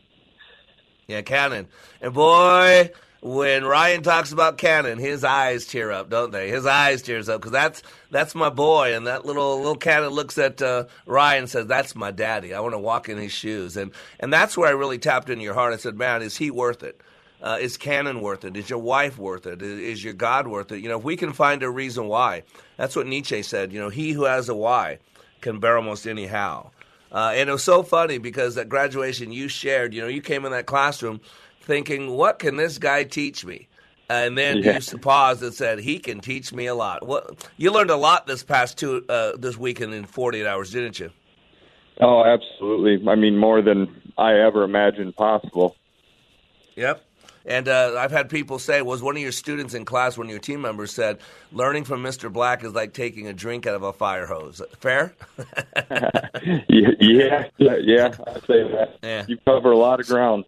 [1.06, 1.68] Yeah, Cannon.
[2.00, 2.90] And boy,
[3.20, 6.48] when Ryan talks about Cannon, his eyes tear up, don't they?
[6.48, 10.38] His eyes tears up because that's that's my boy, and that little little Cannon looks
[10.38, 12.54] at uh, Ryan and says, "That's my daddy.
[12.54, 13.90] I want to walk in his shoes." And
[14.20, 15.74] and that's where I really tapped into your heart.
[15.74, 17.00] I said, "Man, is he worth it?
[17.42, 18.56] Uh, is Cannon worth it?
[18.56, 19.62] Is your wife worth it?
[19.62, 20.78] Is, is your God worth it?
[20.78, 22.42] You know, if we can find a reason why,
[22.76, 23.72] that's what Nietzsche said.
[23.72, 24.98] You know, he who has a why
[25.40, 26.70] can bear almost any how."
[27.10, 30.44] Uh, and it was so funny because at graduation you shared, you know, you came
[30.44, 31.20] in that classroom
[31.68, 33.68] thinking, what can this guy teach me?
[34.10, 34.80] And then Yeah.
[34.90, 37.02] you paused and said, he can teach me a lot.
[37.58, 41.10] You learned a lot this past two uh, this weekend in 48 hours, didn't you?
[42.00, 43.06] Oh, absolutely.
[43.06, 45.76] I mean, more than I ever imagined possible.
[46.76, 47.04] Yep.
[47.44, 50.30] And uh, I've had people say, was one of your students in class, one of
[50.30, 51.18] your team members said,
[51.52, 52.32] learning from Mr.
[52.32, 54.62] Black is like taking a drink out of a fire hose.
[54.80, 55.14] Fair?
[56.68, 58.98] yeah, yeah, yeah, I'd say that.
[59.02, 59.24] Yeah.
[59.28, 60.44] You cover a lot of ground.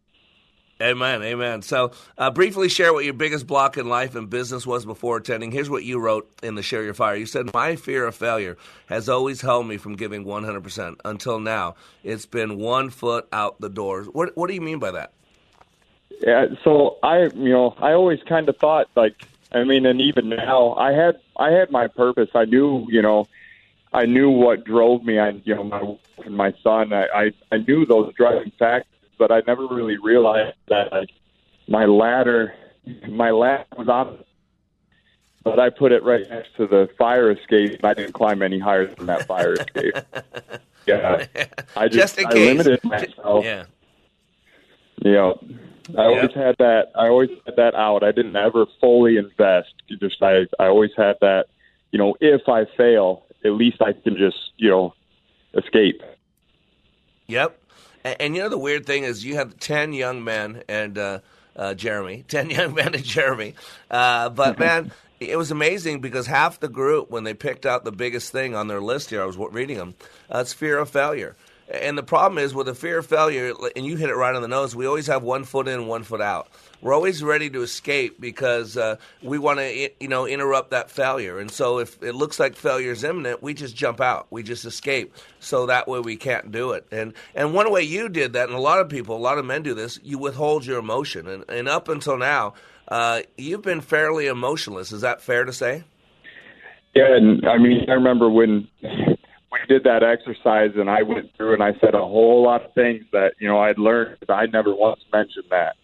[0.80, 1.60] Amen, amen.
[1.60, 5.52] So, uh, briefly share what your biggest block in life and business was before attending.
[5.52, 7.16] Here's what you wrote in the Share Your Fire.
[7.16, 8.56] You said, My fear of failure
[8.86, 10.96] has always held me from giving 100%.
[11.04, 14.04] Until now, it's been one foot out the door.
[14.04, 15.12] What, what do you mean by that?
[16.20, 20.30] Yeah, so I, you know, I always kind of thought like, I mean, and even
[20.30, 22.30] now, I had, I had my purpose.
[22.34, 23.26] I knew, you know,
[23.92, 25.18] I knew what drove me.
[25.18, 25.96] I, you know, my
[26.28, 26.92] my son.
[26.92, 31.10] I, I, I knew those driving factors, but I never really realized that like
[31.68, 32.54] my ladder,
[33.06, 34.24] my ladder was on,
[35.44, 37.74] but I put it right next to the fire escape.
[37.74, 39.94] and I didn't climb any higher than that fire escape.
[40.86, 41.26] Yeah,
[41.76, 42.46] I just, Just in I case.
[42.46, 43.44] limited myself.
[43.44, 43.64] Yeah.
[45.04, 45.38] You know,
[45.96, 46.86] I always had that.
[46.96, 48.02] I always had that out.
[48.02, 49.74] I didn't ever fully invest.
[50.00, 51.46] Just I, I always had that.
[51.92, 54.94] You know, if I fail, at least I can just you know
[55.54, 56.02] escape.
[57.28, 57.59] Yep.
[58.04, 61.18] And, and you know the weird thing is you have ten young men and uh,
[61.56, 63.54] uh, Jeremy, ten young men and Jeremy.
[63.90, 67.92] Uh, but man, it was amazing because half the group, when they picked out the
[67.92, 69.94] biggest thing on their list here, I was reading them.
[70.32, 71.36] Uh, it's fear of failure.
[71.70, 74.42] And the problem is with the fear of failure, and you hit it right on
[74.42, 74.74] the nose.
[74.74, 76.48] We always have one foot in, one foot out.
[76.80, 81.38] We're always ready to escape because uh, we want to, you know, interrupt that failure.
[81.38, 84.26] And so if it looks like failure is imminent, we just jump out.
[84.30, 85.14] We just escape.
[85.38, 86.86] So that way we can't do it.
[86.90, 89.44] And and one way you did that, and a lot of people, a lot of
[89.44, 91.28] men do this, you withhold your emotion.
[91.28, 92.54] And, and up until now,
[92.88, 94.90] uh, you've been fairly emotionless.
[94.90, 95.84] Is that fair to say?
[96.96, 98.66] Yeah, and I mean, I remember when
[99.70, 103.04] did that exercise, and I went through and I said a whole lot of things
[103.12, 104.16] that you know I'd learned.
[104.18, 105.76] But I never once mentioned that.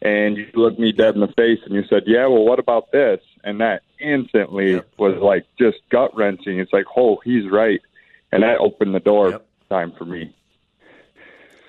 [0.00, 2.90] And you looked me dead in the face, and you said, "Yeah, well, what about
[2.90, 4.88] this?" And that instantly yep.
[4.98, 6.58] was like just gut wrenching.
[6.58, 7.80] It's like, "Oh, he's right,"
[8.32, 9.46] and that opened the door yep.
[9.68, 10.34] time for me.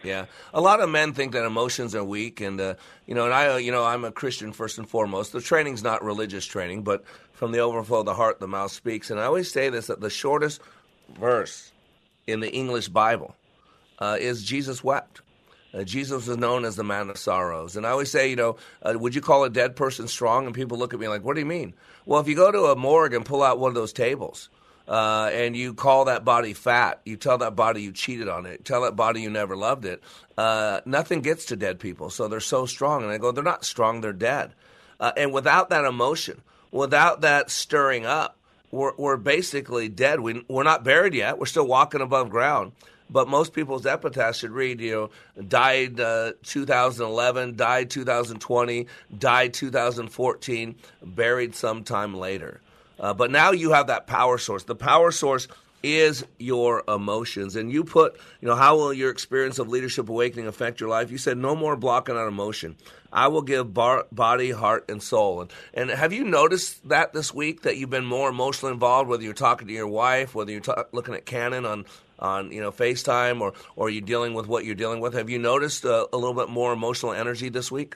[0.02, 3.34] Yeah, a lot of men think that emotions are weak, and uh, you know, and
[3.34, 5.34] I, uh, you know, I'm a Christian first and foremost.
[5.34, 7.04] The training's not religious training, but
[7.34, 9.12] from the overflow of the heart, the mouth speaks.
[9.12, 10.62] And I always say this: that the shortest
[11.10, 11.72] verse
[12.28, 13.36] in the English Bible
[14.00, 15.22] uh, is Jesus wept.
[15.74, 17.76] Uh, Jesus was known as the man of sorrows.
[17.76, 20.46] And I always say, you know, uh, would you call a dead person strong?
[20.46, 21.74] And people look at me like, what do you mean?
[22.06, 24.50] Well, if you go to a morgue and pull out one of those tables,
[24.88, 28.64] uh, and you call that body fat, you tell that body you cheated on it,
[28.64, 30.02] tell that body you never loved it,
[30.38, 32.10] uh, nothing gets to dead people.
[32.10, 33.04] So they're so strong.
[33.04, 34.54] And I go, they're not strong, they're dead.
[35.00, 36.42] Uh, and without that emotion,
[36.72, 38.38] without that stirring up,
[38.76, 40.20] we're, we're basically dead.
[40.20, 41.40] We, we're not buried yet.
[41.40, 42.74] We're still walking above ground.
[43.10, 50.76] But most people's epitaphs should read, you know, died uh, 2011, died 2020, died 2014,
[51.04, 52.62] buried sometime later.
[53.00, 54.64] Uh, but now you have that power source.
[54.64, 55.48] The power source
[55.86, 57.56] is your emotions.
[57.56, 61.12] And you put, you know, how will your experience of leadership awakening affect your life?
[61.12, 62.76] You said no more blocking out emotion.
[63.14, 65.42] I will give bar- body, heart, and soul.
[65.42, 69.24] And, and have you noticed that this week that you've been more emotionally involved, whether
[69.24, 71.86] you're talking to your wife, whether you're ta- looking at Canon on
[72.18, 75.14] on you know FaceTime, or or you're dealing with what you're dealing with?
[75.14, 77.96] Have you noticed a, a little bit more emotional energy this week?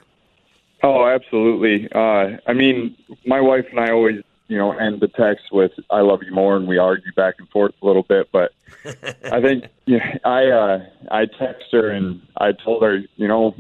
[0.84, 1.90] Oh, absolutely.
[1.94, 6.02] Uh, I mean, my wife and I always you know, end the text with "I
[6.02, 8.30] love you more," and we argue back and forth a little bit.
[8.32, 8.52] But
[9.32, 13.56] I think you know, I uh, I text her and I told her, you know,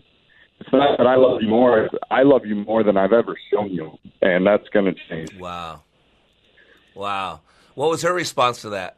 [0.59, 3.69] it's not that I love you more; I love you more than I've ever shown
[3.69, 5.35] you, and that's going to change.
[5.39, 5.83] Wow,
[6.95, 7.41] wow.
[7.75, 8.97] What was her response to that?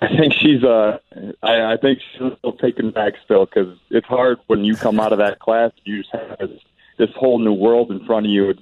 [0.00, 0.98] I think she's uh,
[1.42, 5.12] I, I think she's still taken back still because it's hard when you come out
[5.12, 5.72] of that class.
[5.84, 6.60] You just have this,
[6.98, 8.50] this whole new world in front of you.
[8.50, 8.60] It's,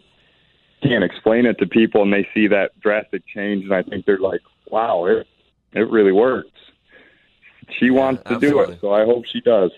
[0.85, 4.19] can't explain it to people and they see that drastic change and I think they're
[4.19, 5.27] like, wow, it
[5.73, 6.51] it really works.
[7.79, 9.71] She wants to do it, so I hope she does.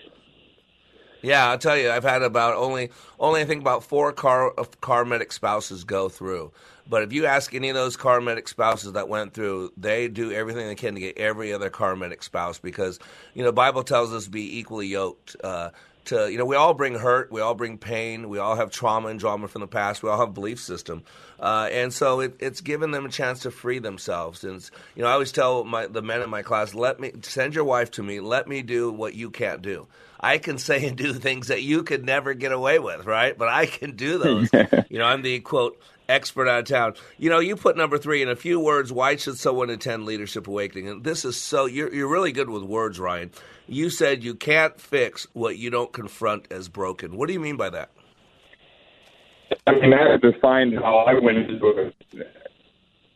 [1.21, 5.05] Yeah, I'll tell you, I've had about only only I think about four car car
[5.05, 6.51] medic spouses go through.
[6.89, 10.31] But if you ask any of those car medic spouses that went through, they do
[10.31, 12.99] everything they can to get every other car medic spouse because
[13.33, 15.35] you know Bible tells us to be equally yoked.
[15.43, 15.69] Uh,
[16.07, 19.09] to you know we all bring hurt we all bring pain we all have trauma
[19.09, 21.03] and drama from the past we all have belief system.
[21.39, 24.43] Uh, and so it, it's given them a chance to free themselves.
[24.43, 27.55] And you know i always tell my the men in my class let me send
[27.55, 28.19] your wife to me.
[28.19, 29.87] Let me do what you can't do.
[30.19, 33.37] I can say and do things that you could never get away with right?
[33.37, 34.49] But i can do those.
[34.89, 35.79] You know i'm the quote
[36.09, 36.93] expert out of town.
[37.17, 38.91] You know, you put number three in a few words.
[38.91, 40.89] Why should someone attend Leadership Awakening?
[40.89, 43.31] And this is so you're you're really good with words, Ryan
[43.67, 47.17] you said you can't fix what you don't confront as broken.
[47.17, 47.91] What do you mean by that?
[49.65, 51.95] I mean, that defined how I went into it.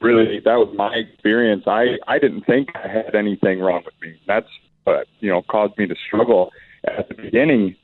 [0.01, 1.63] Really, that was my experience.
[1.67, 4.19] I I didn't think I had anything wrong with me.
[4.27, 4.47] That's
[4.83, 6.51] what you know caused me to struggle
[6.85, 7.75] at the beginning,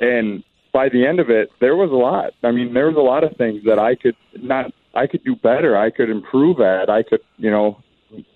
[0.00, 0.42] and
[0.76, 2.34] by the end of it, there was a lot.
[2.42, 5.34] I mean, there was a lot of things that I could not I could do
[5.34, 5.74] better.
[5.74, 6.90] I could improve at.
[6.90, 7.82] I could, you know,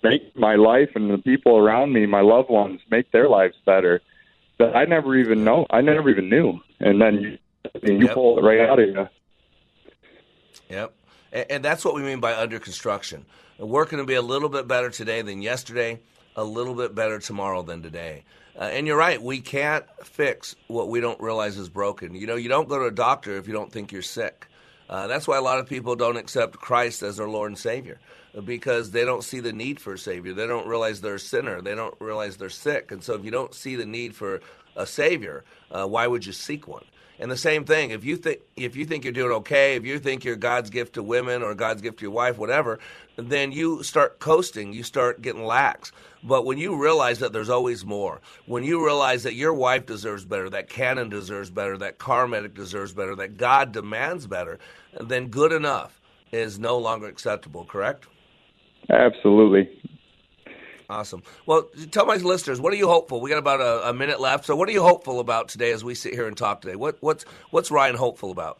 [0.01, 4.01] make my life and the people around me, my loved ones, make their lives better
[4.57, 5.67] that I never even know.
[5.69, 6.59] I never even knew.
[6.79, 7.37] And then you,
[7.83, 8.15] you yep.
[8.15, 9.07] pull it right out of you.
[10.69, 10.93] Yep.
[11.31, 13.23] And, and that's what we mean by under construction.
[13.59, 15.99] We're going to be a little bit better today than yesterday,
[16.35, 18.23] a little bit better tomorrow than today.
[18.59, 22.15] Uh, and you're right, we can't fix what we don't realize is broken.
[22.15, 24.47] You know, you don't go to a doctor if you don't think you're sick.
[24.89, 27.97] Uh, that's why a lot of people don't accept Christ as their Lord and Savior
[28.43, 30.33] because they don't see the need for a savior.
[30.33, 31.61] They don't realize they're a sinner.
[31.61, 32.91] They don't realize they're sick.
[32.91, 34.41] And so, if you don't see the need for
[34.75, 36.83] a savior, uh, why would you seek one?
[37.19, 39.99] And the same thing, if you think if you think you're doing okay, if you
[39.99, 42.79] think you're God's gift to women or God's gift to your wife, whatever,
[43.15, 45.91] then you start coasting, you start getting lax.
[46.23, 50.23] But when you realize that there's always more, when you realize that your wife deserves
[50.25, 54.59] better, that Canon deserves better, that car medic deserves better, that God demands better,
[54.99, 55.99] then good enough
[56.31, 58.07] is no longer acceptable, correct?
[58.89, 59.69] Absolutely.
[60.89, 61.23] Awesome.
[61.45, 63.21] Well, tell my listeners, what are you hopeful?
[63.21, 64.45] We got about a, a, minute left.
[64.45, 66.75] So, what are you hopeful about today as we sit here and talk today?
[66.75, 68.59] What, what's what's Ryan hopeful about?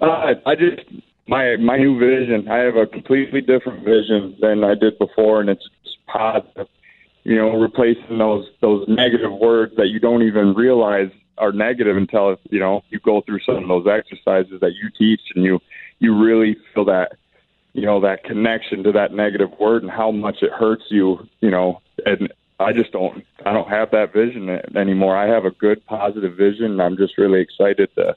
[0.00, 0.82] Uh, I just
[1.26, 2.48] my my new vision.
[2.48, 5.68] I have a completely different vision than I did before, and it's
[6.12, 6.68] positive.
[7.24, 12.38] You know, replacing those those negative words that you don't even realize are negative until
[12.50, 15.60] you know you go through some of those exercises that you teach, and you
[15.98, 17.12] you really feel that
[17.72, 21.50] you know, that connection to that negative word and how much it hurts you, you
[21.50, 25.16] know, and I just don't, I don't have that vision anymore.
[25.16, 28.16] I have a good, positive vision, and I'm just really excited to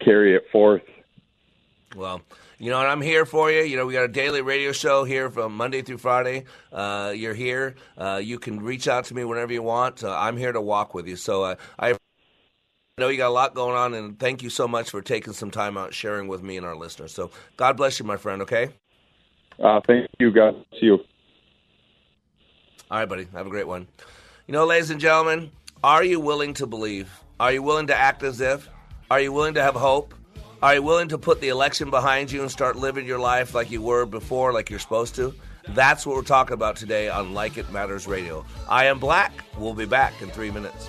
[0.00, 0.82] carry it forth.
[1.94, 2.22] Well,
[2.62, 3.62] you know, and I'm here for you.
[3.62, 6.44] You know, we got a daily radio show here from Monday through Friday.
[6.72, 7.74] Uh, you're here.
[7.98, 10.04] Uh, you can reach out to me whenever you want.
[10.04, 11.16] Uh, I'm here to walk with you.
[11.16, 11.96] So uh, I
[12.98, 15.50] know you got a lot going on, and thank you so much for taking some
[15.50, 17.12] time out sharing with me and our listeners.
[17.12, 18.42] So God bless you, my friend.
[18.42, 18.68] Okay.
[19.58, 20.30] Uh, thank you.
[20.30, 20.98] God See you.
[22.92, 23.26] All right, buddy.
[23.32, 23.88] Have a great one.
[24.46, 25.50] You know, ladies and gentlemen,
[25.82, 27.10] are you willing to believe?
[27.40, 28.68] Are you willing to act as if?
[29.10, 30.14] Are you willing to have hope?
[30.62, 33.72] Are you willing to put the election behind you and start living your life like
[33.72, 35.34] you were before, like you're supposed to?
[35.70, 38.44] That's what we're talking about today on Like It Matters Radio.
[38.68, 39.32] I am Black.
[39.58, 40.88] We'll be back in three minutes.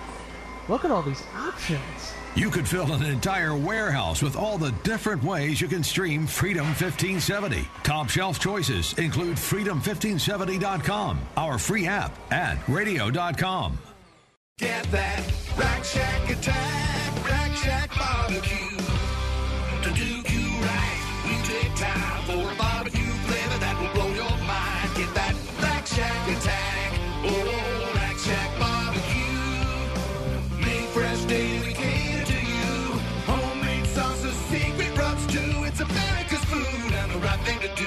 [0.71, 2.13] Look at all these options.
[2.33, 6.65] You could fill an entire warehouse with all the different ways you can stream Freedom
[6.65, 7.67] 1570.
[7.83, 13.79] Top shelf choices include freedom1570.com, our free app, and radio.com.
[14.59, 18.77] Get that Rack Shack attack, Rack Shack barbecue.
[19.83, 22.70] To do you right, we take time for a barbecue
[37.61, 37.85] to do.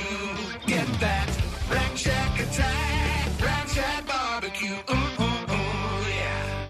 [0.67, 1.29] Get that
[1.71, 4.77] Rack Shack attack, Rack Shack barbecue.
[4.91, 6.69] Ooh, ooh, ooh, yeah.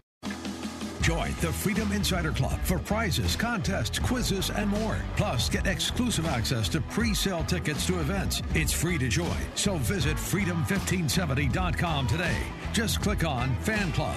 [1.03, 4.97] Join the Freedom Insider Club for prizes, contests, quizzes, and more.
[5.17, 8.41] Plus, get exclusive access to pre-sale tickets to events.
[8.55, 12.39] It's free to join, so visit freedom1570.com today.
[12.73, 14.17] Just click on Fan Club.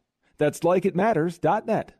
[0.41, 1.93] That's likeitmatters.net.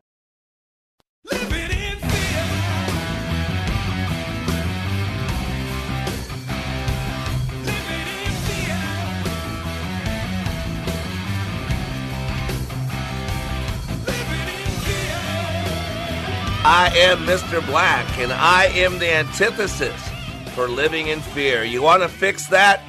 [16.63, 17.63] I am Mr.
[17.67, 19.93] Black, and I am the antithesis
[20.55, 21.63] for living in fear.
[21.63, 22.81] You want to fix that?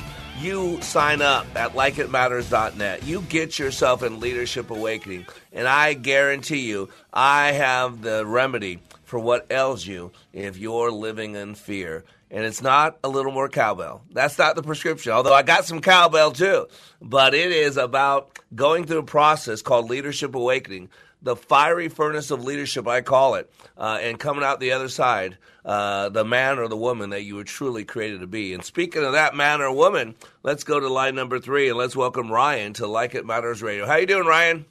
[0.43, 3.05] You sign up at likeitmatters.net.
[3.05, 9.21] You get yourself in Leadership Awakening, and I guarantee you, I have the remedy for
[9.21, 12.03] what ails you if you're living in fear.
[12.29, 14.03] And it's not a little more cowbell.
[14.11, 16.67] That's not the prescription, although I got some cowbell too.
[17.01, 20.89] But it is about going through a process called Leadership Awakening
[21.23, 25.39] the fiery furnace of leadership, I call it, uh, and coming out the other side,
[25.65, 28.53] uh, the man or the woman that you were truly created to be.
[28.55, 31.95] And speaking of that man or woman, let's go to line number three and let's
[31.95, 33.87] welcome Ryan to Like It Matters Radio.
[33.87, 34.65] How you doing, Ryan?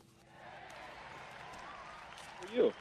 [2.53, 2.73] you?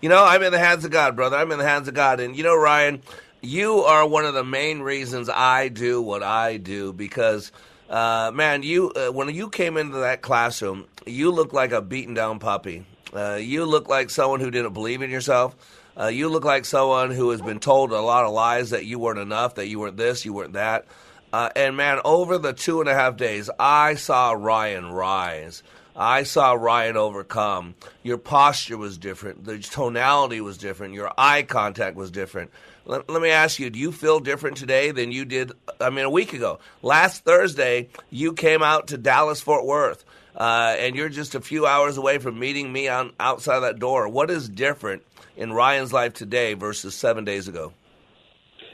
[0.00, 1.36] You know, I'm in the hands of God, brother.
[1.36, 2.20] I'm in the hands of God.
[2.20, 3.02] And you know, Ryan,
[3.40, 7.52] you are one of the main reasons I do what I do because,
[7.88, 12.14] uh, man, you uh, when you came into that classroom, you looked like a beaten
[12.14, 12.84] down puppy.
[13.12, 15.54] Uh, you look like someone who didn't believe in yourself.
[15.98, 18.98] Uh, you look like someone who has been told a lot of lies that you
[18.98, 20.86] weren't enough, that you weren't this, you weren't that.
[21.32, 25.62] Uh, and man, over the two and a half days, I saw Ryan rise.
[25.96, 27.76] I saw Ryan overcome.
[28.02, 29.44] Your posture was different.
[29.44, 30.94] The tonality was different.
[30.94, 32.50] Your eye contact was different.
[32.86, 36.04] Let, let, me ask you, do you feel different today than you did, I mean,
[36.04, 36.58] a week ago?
[36.82, 40.04] Last Thursday, you came out to Dallas, Fort Worth,
[40.36, 44.08] uh, and you're just a few hours away from meeting me on outside that door.
[44.08, 45.02] What is different
[45.36, 47.72] in Ryan's life today versus seven days ago?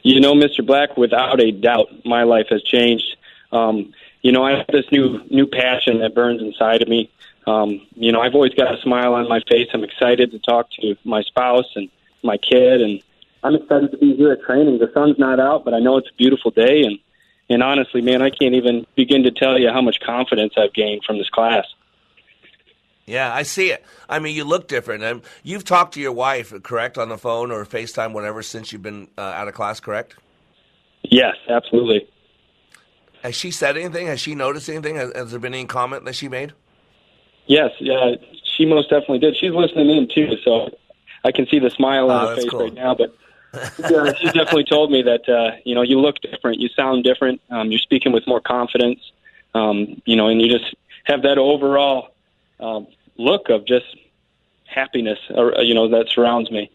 [0.02, 0.66] You know, Mr.
[0.66, 3.16] Black, without a doubt, my life has changed.
[3.52, 3.92] Um,
[4.22, 7.10] you know, I have this new new passion that burns inside of me.
[7.46, 9.68] Um, you know, I've always got a smile on my face.
[9.72, 11.90] I'm excited to talk to my spouse and
[12.22, 13.02] my kid, and
[13.42, 14.78] I'm excited to be here at training.
[14.78, 16.98] The sun's not out, but I know it's a beautiful day, and
[17.48, 21.02] and honestly, man, I can't even begin to tell you how much confidence I've gained
[21.04, 21.64] from this class.
[23.06, 23.84] Yeah, I see it.
[24.08, 25.02] I mean, you look different.
[25.02, 28.82] Um, you've talked to your wife, correct, on the phone or FaceTime, whatever, since you've
[28.84, 30.14] been uh, out of class, correct?
[31.02, 32.08] Yes, absolutely.
[33.24, 34.06] Has she said anything?
[34.06, 34.94] Has she noticed anything?
[34.94, 36.52] Has, has there been any comment that she made?
[37.46, 38.12] Yes, yeah,
[38.56, 39.36] she most definitely did.
[39.36, 40.70] She's listening in too, so
[41.24, 42.60] I can see the smile on Oh, her face cool.
[42.60, 42.94] right now.
[42.94, 43.12] But
[43.54, 47.40] yeah, she definitely told me that uh, you know you look different, you sound different,
[47.50, 49.00] um, you're speaking with more confidence,
[49.54, 50.74] um, you know, and you just
[51.04, 52.14] have that overall
[52.60, 52.86] um,
[53.16, 53.86] look of just
[54.64, 56.70] happiness, or, you know, that surrounds me.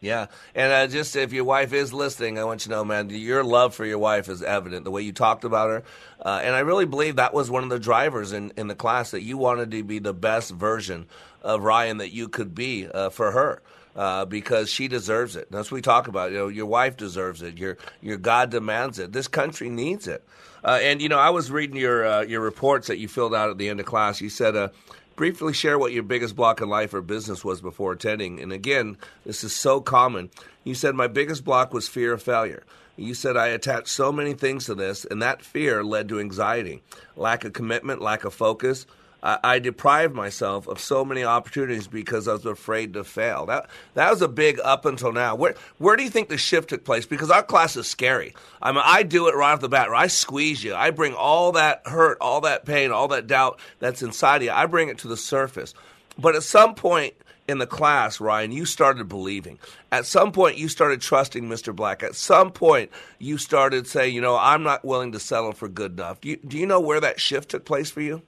[0.00, 3.08] Yeah, and uh, just if your wife is listening, I want you to know, man,
[3.08, 4.84] your love for your wife is evident.
[4.84, 5.82] The way you talked about her,
[6.20, 9.12] uh, and I really believe that was one of the drivers in in the class
[9.12, 11.06] that you wanted to be the best version
[11.40, 13.62] of Ryan that you could be uh, for her.
[13.96, 15.46] Uh, because she deserves it.
[15.52, 16.32] That's what we talk about.
[16.32, 17.58] You know, your wife deserves it.
[17.58, 19.12] Your your God demands it.
[19.12, 20.24] This country needs it.
[20.64, 23.50] Uh, and you know, I was reading your uh, your reports that you filled out
[23.50, 24.20] at the end of class.
[24.20, 24.70] You said, uh,
[25.16, 28.40] briefly share what your biggest block in life or business was before attending.
[28.40, 30.30] And again, this is so common.
[30.64, 32.64] You said, My biggest block was fear of failure.
[32.96, 36.82] You said, I attached so many things to this, and that fear led to anxiety,
[37.16, 38.86] lack of commitment, lack of focus.
[39.24, 43.46] I, I deprived myself of so many opportunities because I was afraid to fail.
[43.46, 45.34] That that was a big up until now.
[45.34, 47.06] Where where do you think the shift took place?
[47.06, 48.34] Because our class is scary.
[48.62, 49.88] I mean, I do it right off the bat.
[49.88, 50.74] I squeeze you.
[50.74, 54.50] I bring all that hurt, all that pain, all that doubt that's inside you.
[54.50, 55.74] I bring it to the surface.
[56.18, 57.14] But at some point
[57.48, 59.58] in the class, Ryan, you started believing.
[59.92, 61.74] At some point, you started trusting Mr.
[61.74, 62.02] Black.
[62.02, 65.92] At some point, you started saying, you know, I'm not willing to settle for good
[65.92, 66.20] enough.
[66.20, 68.22] Do you, do you know where that shift took place for you?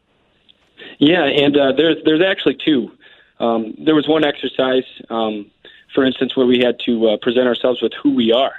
[0.99, 2.93] Yeah, and uh, there's there's actually two.
[3.39, 5.51] Um, there was one exercise, um,
[5.95, 8.55] for instance, where we had to uh, present ourselves with who we are,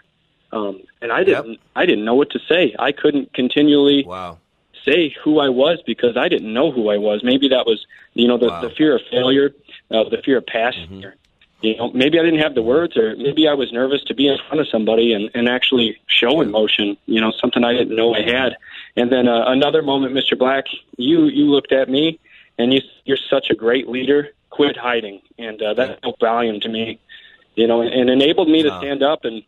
[0.51, 2.75] um, and I didn't I didn't know what to say.
[2.77, 4.37] I couldn't continually wow.
[4.85, 7.23] say who I was because I didn't know who I was.
[7.23, 9.53] Maybe that was you know the, the fear of failure,
[9.91, 11.03] uh, the fear of passing.
[11.03, 11.15] Or,
[11.61, 14.27] you know, maybe I didn't have the words, or maybe I was nervous to be
[14.27, 16.97] in front of somebody and, and actually show emotion.
[17.07, 18.57] You know, something I didn't know I had.
[18.95, 20.37] And then uh, another moment, Mr.
[20.37, 20.65] Black,
[20.97, 22.19] you you looked at me
[22.57, 24.29] and you you're such a great leader.
[24.49, 26.99] Quit hiding, and uh, that spoke volume to me.
[27.55, 29.43] You know, and, and enabled me to stand up and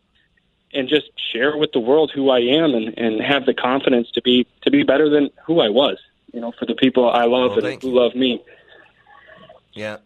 [0.72, 4.22] and just share with the world who I am, and and have the confidence to
[4.22, 5.98] be to be better than who I was.
[6.32, 8.42] You know, for the people I love Well, and who love me.
[9.72, 9.98] Yeah.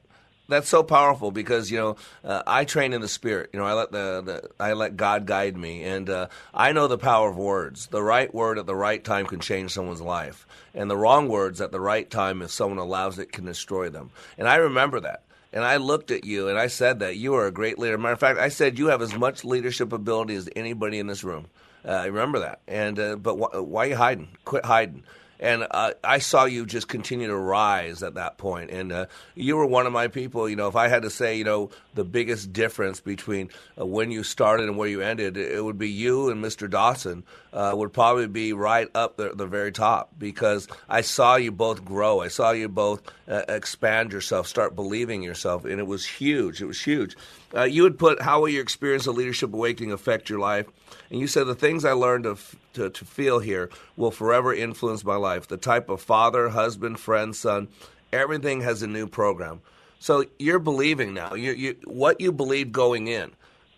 [0.47, 3.51] That's so powerful because you know uh, I train in the spirit.
[3.53, 6.86] You know I let the, the I let God guide me, and uh, I know
[6.86, 7.86] the power of words.
[7.86, 11.61] The right word at the right time can change someone's life, and the wrong words
[11.61, 14.11] at the right time, if someone allows it, can destroy them.
[14.36, 15.22] And I remember that.
[15.55, 17.97] And I looked at you and I said that you are a great leader.
[17.97, 21.22] Matter of fact, I said you have as much leadership ability as anybody in this
[21.22, 21.47] room.
[21.84, 22.61] Uh, I remember that.
[22.66, 24.28] And uh, but wh- why are you hiding?
[24.45, 25.05] Quit hiding.
[25.41, 28.70] And uh, I saw you just continue to rise at that point.
[28.70, 30.49] And uh, you were one of my people.
[30.49, 34.11] You know, if I had to say, you know, the biggest difference between uh, when
[34.11, 36.68] you started and where you ended, it would be you and Mr.
[36.68, 41.53] Dawson uh, would probably be right up at the very top because I saw you
[41.53, 42.20] both grow.
[42.20, 46.61] I saw you both uh, expand yourself, start believing yourself, and it was huge.
[46.61, 47.16] It was huge.
[47.55, 50.66] Uh, you would put how will your experience of leadership awakening affect your life?
[51.11, 52.36] And you said the things I learned to,
[52.74, 55.46] to, to feel here will forever influence my life.
[55.46, 57.68] The type of father, husband, friend, son,
[58.14, 59.61] Everything has a new program.
[59.98, 61.34] So you're believing now.
[61.34, 63.32] You, you, what you believed going in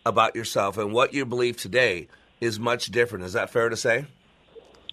[0.04, 2.08] about yourself and what you believe today
[2.38, 3.24] is much different.
[3.24, 4.04] Is that fair to say?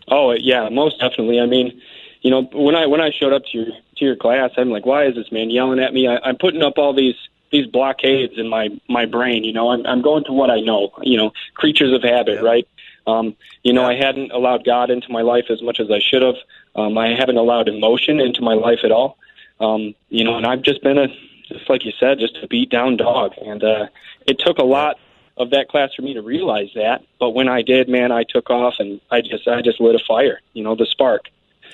[0.07, 1.41] Oh yeah, most definitely.
[1.41, 1.81] I mean,
[2.21, 4.85] you know, when I when I showed up to your to your class, I'm like,
[4.85, 6.07] why is this man yelling at me?
[6.07, 7.15] I, I'm putting up all these
[7.53, 9.45] these blockades in my my brain.
[9.45, 10.91] You know, I'm I'm going to what I know.
[11.01, 12.67] You know, creatures of habit, right?
[13.07, 16.21] Um, you know, I hadn't allowed God into my life as much as I should
[16.21, 16.35] have.
[16.75, 19.17] Um, I haven't allowed emotion into my life at all.
[19.59, 21.07] Um, you know, and I've just been a
[21.47, 23.33] just like you said, just a beat down dog.
[23.37, 23.87] And uh,
[24.25, 24.97] it took a lot
[25.37, 27.03] of that class for me to realize that.
[27.19, 30.03] But when I did, man, I took off and I just I just lit a
[30.07, 30.41] fire.
[30.53, 31.25] You know, the spark.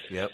[0.09, 0.31] Yep.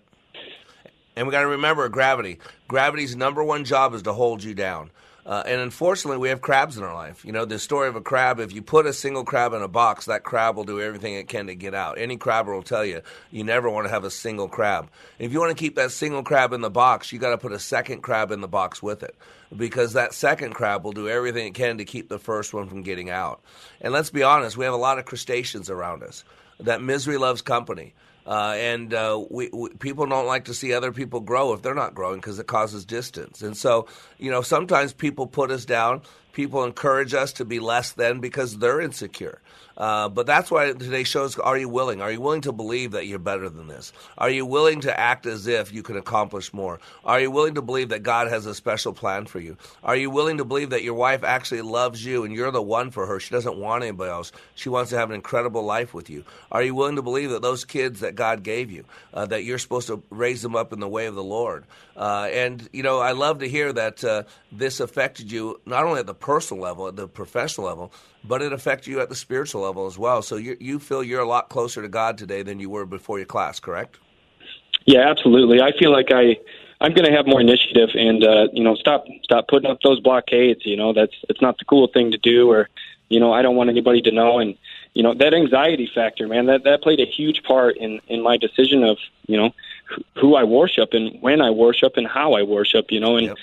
[1.16, 2.40] And we got to remember gravity.
[2.68, 4.92] Gravity's number one job is to hold you down.
[5.26, 7.26] Uh, and unfortunately, we have crabs in our life.
[7.26, 9.68] You know, the story of a crab, if you put a single crab in a
[9.68, 11.98] box, that crab will do everything it can to get out.
[11.98, 13.02] Any crabber will tell you,
[13.32, 14.88] you never want to have a single crab.
[15.18, 17.54] If you want to keep that single crab in the box, you got to put
[17.54, 19.16] a second crab in the box with it.
[19.56, 22.84] Because that second crab will do everything it can to keep the first one from
[22.84, 23.42] getting out.
[23.82, 26.24] And let's be honest, we have a lot of crustaceans around us.
[26.60, 27.96] That misery loves company.
[28.26, 31.76] Uh, and uh, we, we, people don't like to see other people grow if they're
[31.76, 33.42] not growing because it causes distance.
[33.42, 36.02] And so, you know, sometimes people put us down.
[36.34, 39.42] People encourage us to be less than because they're insecure.
[39.78, 42.02] Uh, but that's why today's show is Are you willing?
[42.02, 43.92] Are you willing to believe that you're better than this?
[44.18, 46.80] Are you willing to act as if you can accomplish more?
[47.04, 49.58] Are you willing to believe that God has a special plan for you?
[49.84, 52.92] Are you willing to believe that your wife actually loves you and you're the one
[52.92, 53.20] for her?
[53.20, 54.32] She doesn't want anybody else.
[54.56, 56.24] She wants to have an incredible life with you.
[56.52, 59.58] Are you willing to believe that those kids that God gave you, uh, that you're
[59.58, 61.66] supposed to raise them up in the way of the Lord?
[61.98, 66.00] Uh, and, you know, I love to hear that uh, this affected you not only
[66.00, 67.92] at the personal level, at the professional level,
[68.28, 70.22] but it affects you at the spiritual level as well.
[70.22, 73.20] So you, you feel you're a lot closer to God today than you were before
[73.20, 73.98] your class, correct?
[74.86, 75.62] Yeah, absolutely.
[75.62, 76.38] I feel like I
[76.82, 80.00] I'm going to have more initiative and uh, you know stop stop putting up those
[80.00, 80.66] blockades.
[80.66, 82.70] You know that's it's not the cool thing to do, or
[83.10, 84.40] you know I don't want anybody to know.
[84.40, 84.56] And
[84.94, 88.38] you know that anxiety factor, man, that that played a huge part in in my
[88.38, 88.98] decision of
[89.28, 89.52] you know
[90.16, 92.92] who I worship and when I worship and how I worship.
[92.92, 93.38] You know, and yep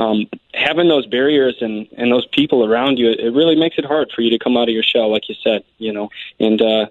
[0.00, 4.10] um, having those barriers and, and those people around you, it really makes it hard
[4.14, 6.08] for you to come out of your shell, like you said, you know.
[6.38, 6.86] And uh,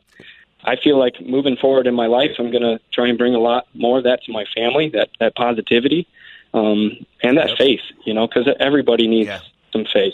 [0.63, 3.39] I feel like moving forward in my life, I'm going to try and bring a
[3.39, 6.07] lot more of that to my family, that that positivity,
[6.53, 7.57] um, and that yep.
[7.57, 9.39] faith, you know, because everybody needs yeah.
[9.73, 10.13] some faith.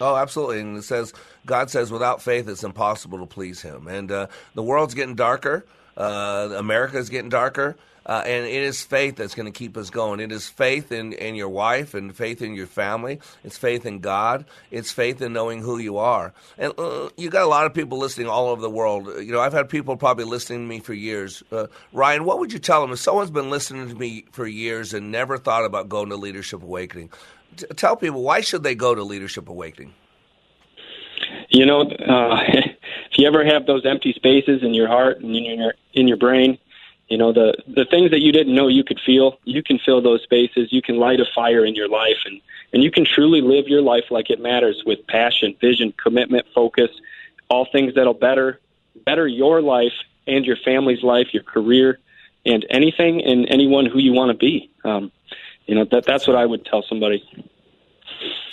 [0.00, 0.60] Oh, absolutely.
[0.60, 1.14] And it says
[1.46, 3.86] God says, without faith, it's impossible to please Him.
[3.86, 5.64] And uh, the world's getting darker.
[5.96, 7.76] Uh, America is getting darker.
[8.06, 10.20] Uh, and it is faith that's going to keep us going.
[10.20, 13.20] It is faith in, in your wife and faith in your family.
[13.42, 14.44] It's faith in God.
[14.70, 16.34] It's faith in knowing who you are.
[16.58, 19.08] And uh, you got a lot of people listening all over the world.
[19.18, 21.42] You know, I've had people probably listening to me for years.
[21.50, 24.92] Uh, Ryan, what would you tell them if someone's been listening to me for years
[24.92, 27.10] and never thought about going to Leadership Awakening?
[27.56, 29.94] T- tell people why should they go to Leadership Awakening?
[31.48, 35.60] You know, uh, if you ever have those empty spaces in your heart and in
[35.60, 36.58] your in your brain,
[37.08, 40.00] you know the the things that you didn't know you could feel you can fill
[40.00, 40.72] those spaces.
[40.72, 42.40] You can light a fire in your life and
[42.72, 46.90] and you can truly live your life like it matters with passion vision commitment focus
[47.48, 48.60] all things that'll better
[49.04, 49.92] better your life
[50.26, 51.98] and your family's life your career
[52.46, 54.70] and anything and anyone who you want to be.
[54.84, 55.12] Um,
[55.66, 57.22] you know that that's what i would tell somebody.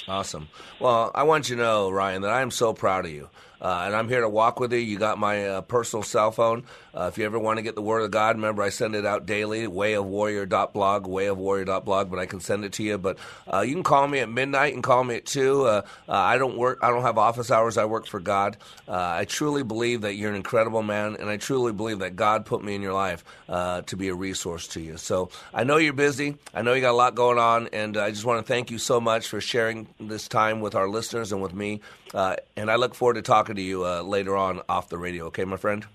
[0.07, 0.49] Awesome.
[0.79, 3.29] Well i want you to know ryan that i'm so proud of you
[3.61, 4.79] uh, and I'm here to walk with you.
[4.79, 6.63] You got my uh, personal cell phone.
[6.93, 9.05] Uh, if you ever want to get the Word of God, remember I send it
[9.05, 12.97] out daily, wayofwarrior.blog, wayofwarrior.blog, but I can send it to you.
[12.97, 13.17] But
[13.51, 15.65] uh, you can call me at midnight and call me at 2.
[15.65, 15.81] Uh, uh,
[16.11, 17.77] I don't work, I don't have office hours.
[17.77, 18.57] I work for God.
[18.87, 22.63] I truly believe that you're an incredible man, and I truly believe that God put
[22.63, 24.97] me in your life to be a resource to you.
[24.97, 26.37] So I know you're busy.
[26.53, 28.79] I know you got a lot going on, and I just want to thank you
[28.79, 31.81] so much for sharing this time with our listeners and with me.
[32.13, 35.25] And I look forward to talking talking to you uh, later on off the radio.
[35.25, 35.85] Okay, my friend.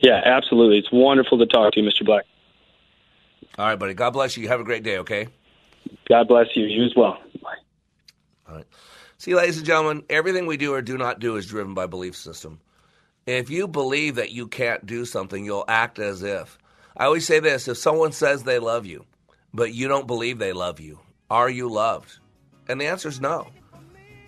[0.00, 0.78] Yeah, absolutely.
[0.78, 2.04] It's wonderful to talk to you, Mr.
[2.04, 2.24] Black.
[3.58, 3.94] All right, buddy.
[3.94, 4.48] God bless you.
[4.48, 4.98] Have a great day.
[4.98, 5.28] Okay.
[6.08, 6.64] God bless you.
[6.66, 7.18] You as well.
[7.42, 7.54] Bye.
[8.48, 8.66] All right.
[9.18, 12.16] See, ladies and gentlemen, everything we do or do not do is driven by belief
[12.16, 12.60] system.
[13.26, 16.58] If you believe that you can't do something, you'll act as if.
[16.96, 19.04] I always say this if someone says they love you,
[19.52, 21.00] but you don't believe they love you,
[21.30, 22.18] are you loved?
[22.68, 23.48] And the answer is no.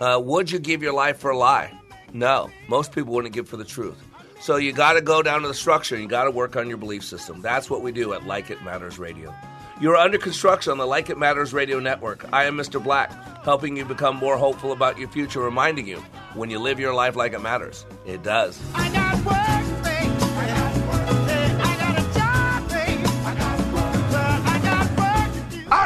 [0.00, 1.72] Uh, would you give your life for a lie?
[2.12, 4.02] No, most people wouldn't give for the truth.
[4.40, 5.98] So you got to go down to the structure.
[5.98, 7.40] You got to work on your belief system.
[7.40, 9.34] That's what we do at Like It Matters Radio.
[9.80, 12.26] You are under construction on the Like It Matters Radio Network.
[12.32, 12.82] I am Mr.
[12.82, 13.10] Black,
[13.44, 15.98] helping you become more hopeful about your future, reminding you
[16.34, 18.60] when you live your life like it matters, it does.
[18.74, 18.88] I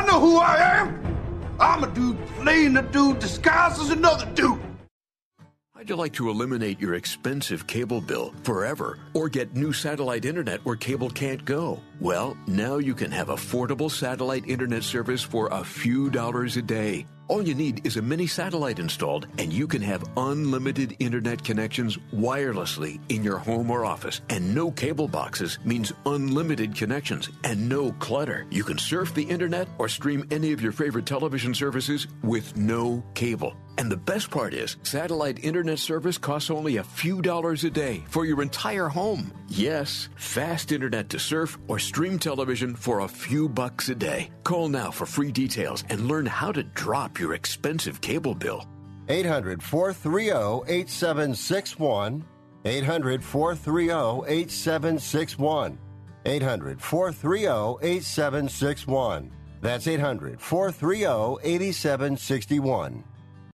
[0.06, 1.16] know who I am?
[1.58, 2.09] I'm a dude
[2.42, 4.60] playing a dude disguised as another dude.
[5.74, 10.62] How'd you like to eliminate your expensive cable bill forever or get new satellite internet
[10.66, 11.80] where cable can't go?
[12.00, 17.06] Well, now you can have affordable satellite internet service for a few dollars a day.
[17.30, 21.96] All you need is a mini satellite installed, and you can have unlimited internet connections
[22.12, 24.20] wirelessly in your home or office.
[24.30, 28.48] And no cable boxes means unlimited connections and no clutter.
[28.50, 33.04] You can surf the internet or stream any of your favorite television services with no
[33.14, 33.54] cable.
[33.80, 38.04] And the best part is, satellite internet service costs only a few dollars a day
[38.10, 39.32] for your entire home.
[39.48, 44.32] Yes, fast internet to surf or stream television for a few bucks a day.
[44.44, 48.68] Call now for free details and learn how to drop your expensive cable bill.
[49.08, 52.22] 800 430 8761.
[52.66, 55.78] 800 430 8761.
[56.26, 57.46] 800 430
[57.80, 59.32] 8761.
[59.62, 63.04] That's 800 430 8761.